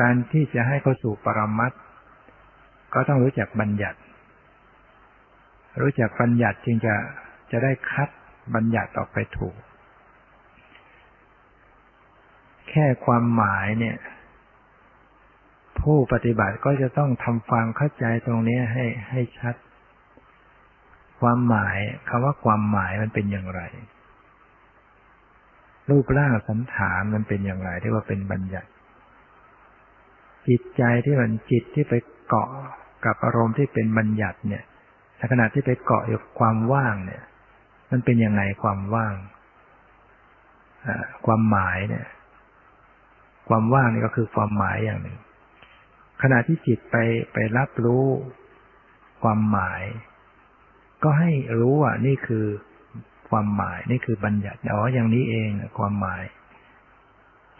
[0.00, 1.72] การที่จะให้เข้าสู่ปรมัต
[2.94, 3.98] ก็ต้องรู้จักบัญญัติ
[5.82, 6.94] รู้จักบัญญัติจึงจะ
[7.50, 8.08] จะได้คัด
[8.54, 9.56] บัญญัติออกไปถูก
[12.63, 13.96] แค่ความหมายเนี่ย
[15.80, 19.54] ผู้ปฏิบัติก็จะต้องทำความเข้าใจตรงนี้ให้ให้ชัด
[21.20, 23.62] ความหมายคำว่าความหมายมันเป็นอย่างไร
[25.90, 28.68] รูปร่างสันฐานมันเป็นอย่างไรที่ว่าเป็นบัญญัติ
[30.48, 31.94] จิตใจที่มันจิตที่ไป
[32.28, 32.48] เกาะ
[33.04, 34.64] กับอารมณ์ที่เป็นบัญญัติเนี่ย
[35.32, 37.22] ขณะที่ไปเกาะอยู่ความว่างเนี่ย
[37.90, 39.14] มันเป็นยังไงความว่าง
[41.26, 42.06] ความหมายเนี่ย
[43.48, 45.18] ความว่างนี่ก็คือความหมายอย่างหนึ่ง
[46.22, 46.96] ขณะที่จิตไป
[47.32, 48.06] ไปรับรู้
[49.22, 49.82] ความหมาย
[51.04, 51.30] ก็ให้
[51.60, 52.46] รู้ว่านี่คือ
[53.30, 56.22] ความหมายนี่คือบัญญัติอ๋ออย่างนี้เองความหมาย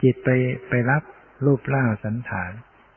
[0.02, 0.28] จิตไป
[0.68, 1.02] ไปรับ
[1.46, 2.50] รูปร่างสันฐาน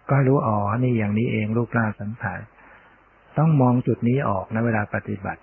[0.09, 2.39] ก็รู้อ๋อนี่อย่างนี้เอง รูปร่างสันฐาน
[3.38, 5.41] ต้องมองจุดนี้ออกนะเวลาปฏิบัติ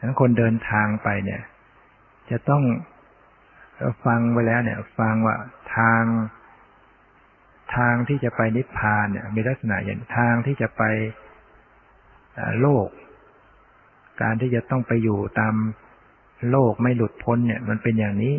[0.00, 1.42] ทั้งคนเดินทางไปเนี่ย
[2.30, 2.62] จะต้อง
[4.04, 5.36] ฟังไว้แล้วเนี่ย ฟังว่า
[5.76, 6.02] ทาง
[7.76, 10.82] ทางที่จะไปนิพพานเนี่ย มีลักษณะอย่างทางที่จะไป
[12.60, 12.88] โลก
[14.22, 15.54] การที่จะต้องไปอยู่ตาม
[16.50, 18.36] โลกไม่หลุดพ้นเนี่ย มันเป็นอย่างนี้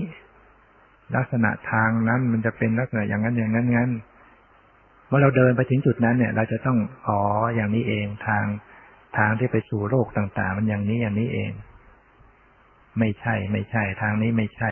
[1.16, 3.92] ลักษณะทางนั้นมันจะเป็นลักษณะอย่างนั้นอย่างนั้นงั้น
[5.08, 6.78] เมื่อเราเดินไปถึงจุดนั้นเนี่ย เราจะต้อง
[7.08, 7.20] อ๋อ
[7.56, 8.46] อย่างนี้เองทาง
[9.18, 11.52] ทางที่ไปสู่โลกต่าง ๆ มันอย่างนี้อย่างนี้เอง
[13.00, 14.70] ไม่ใช่ไม่ใช่ทางนี้ไม่ใช่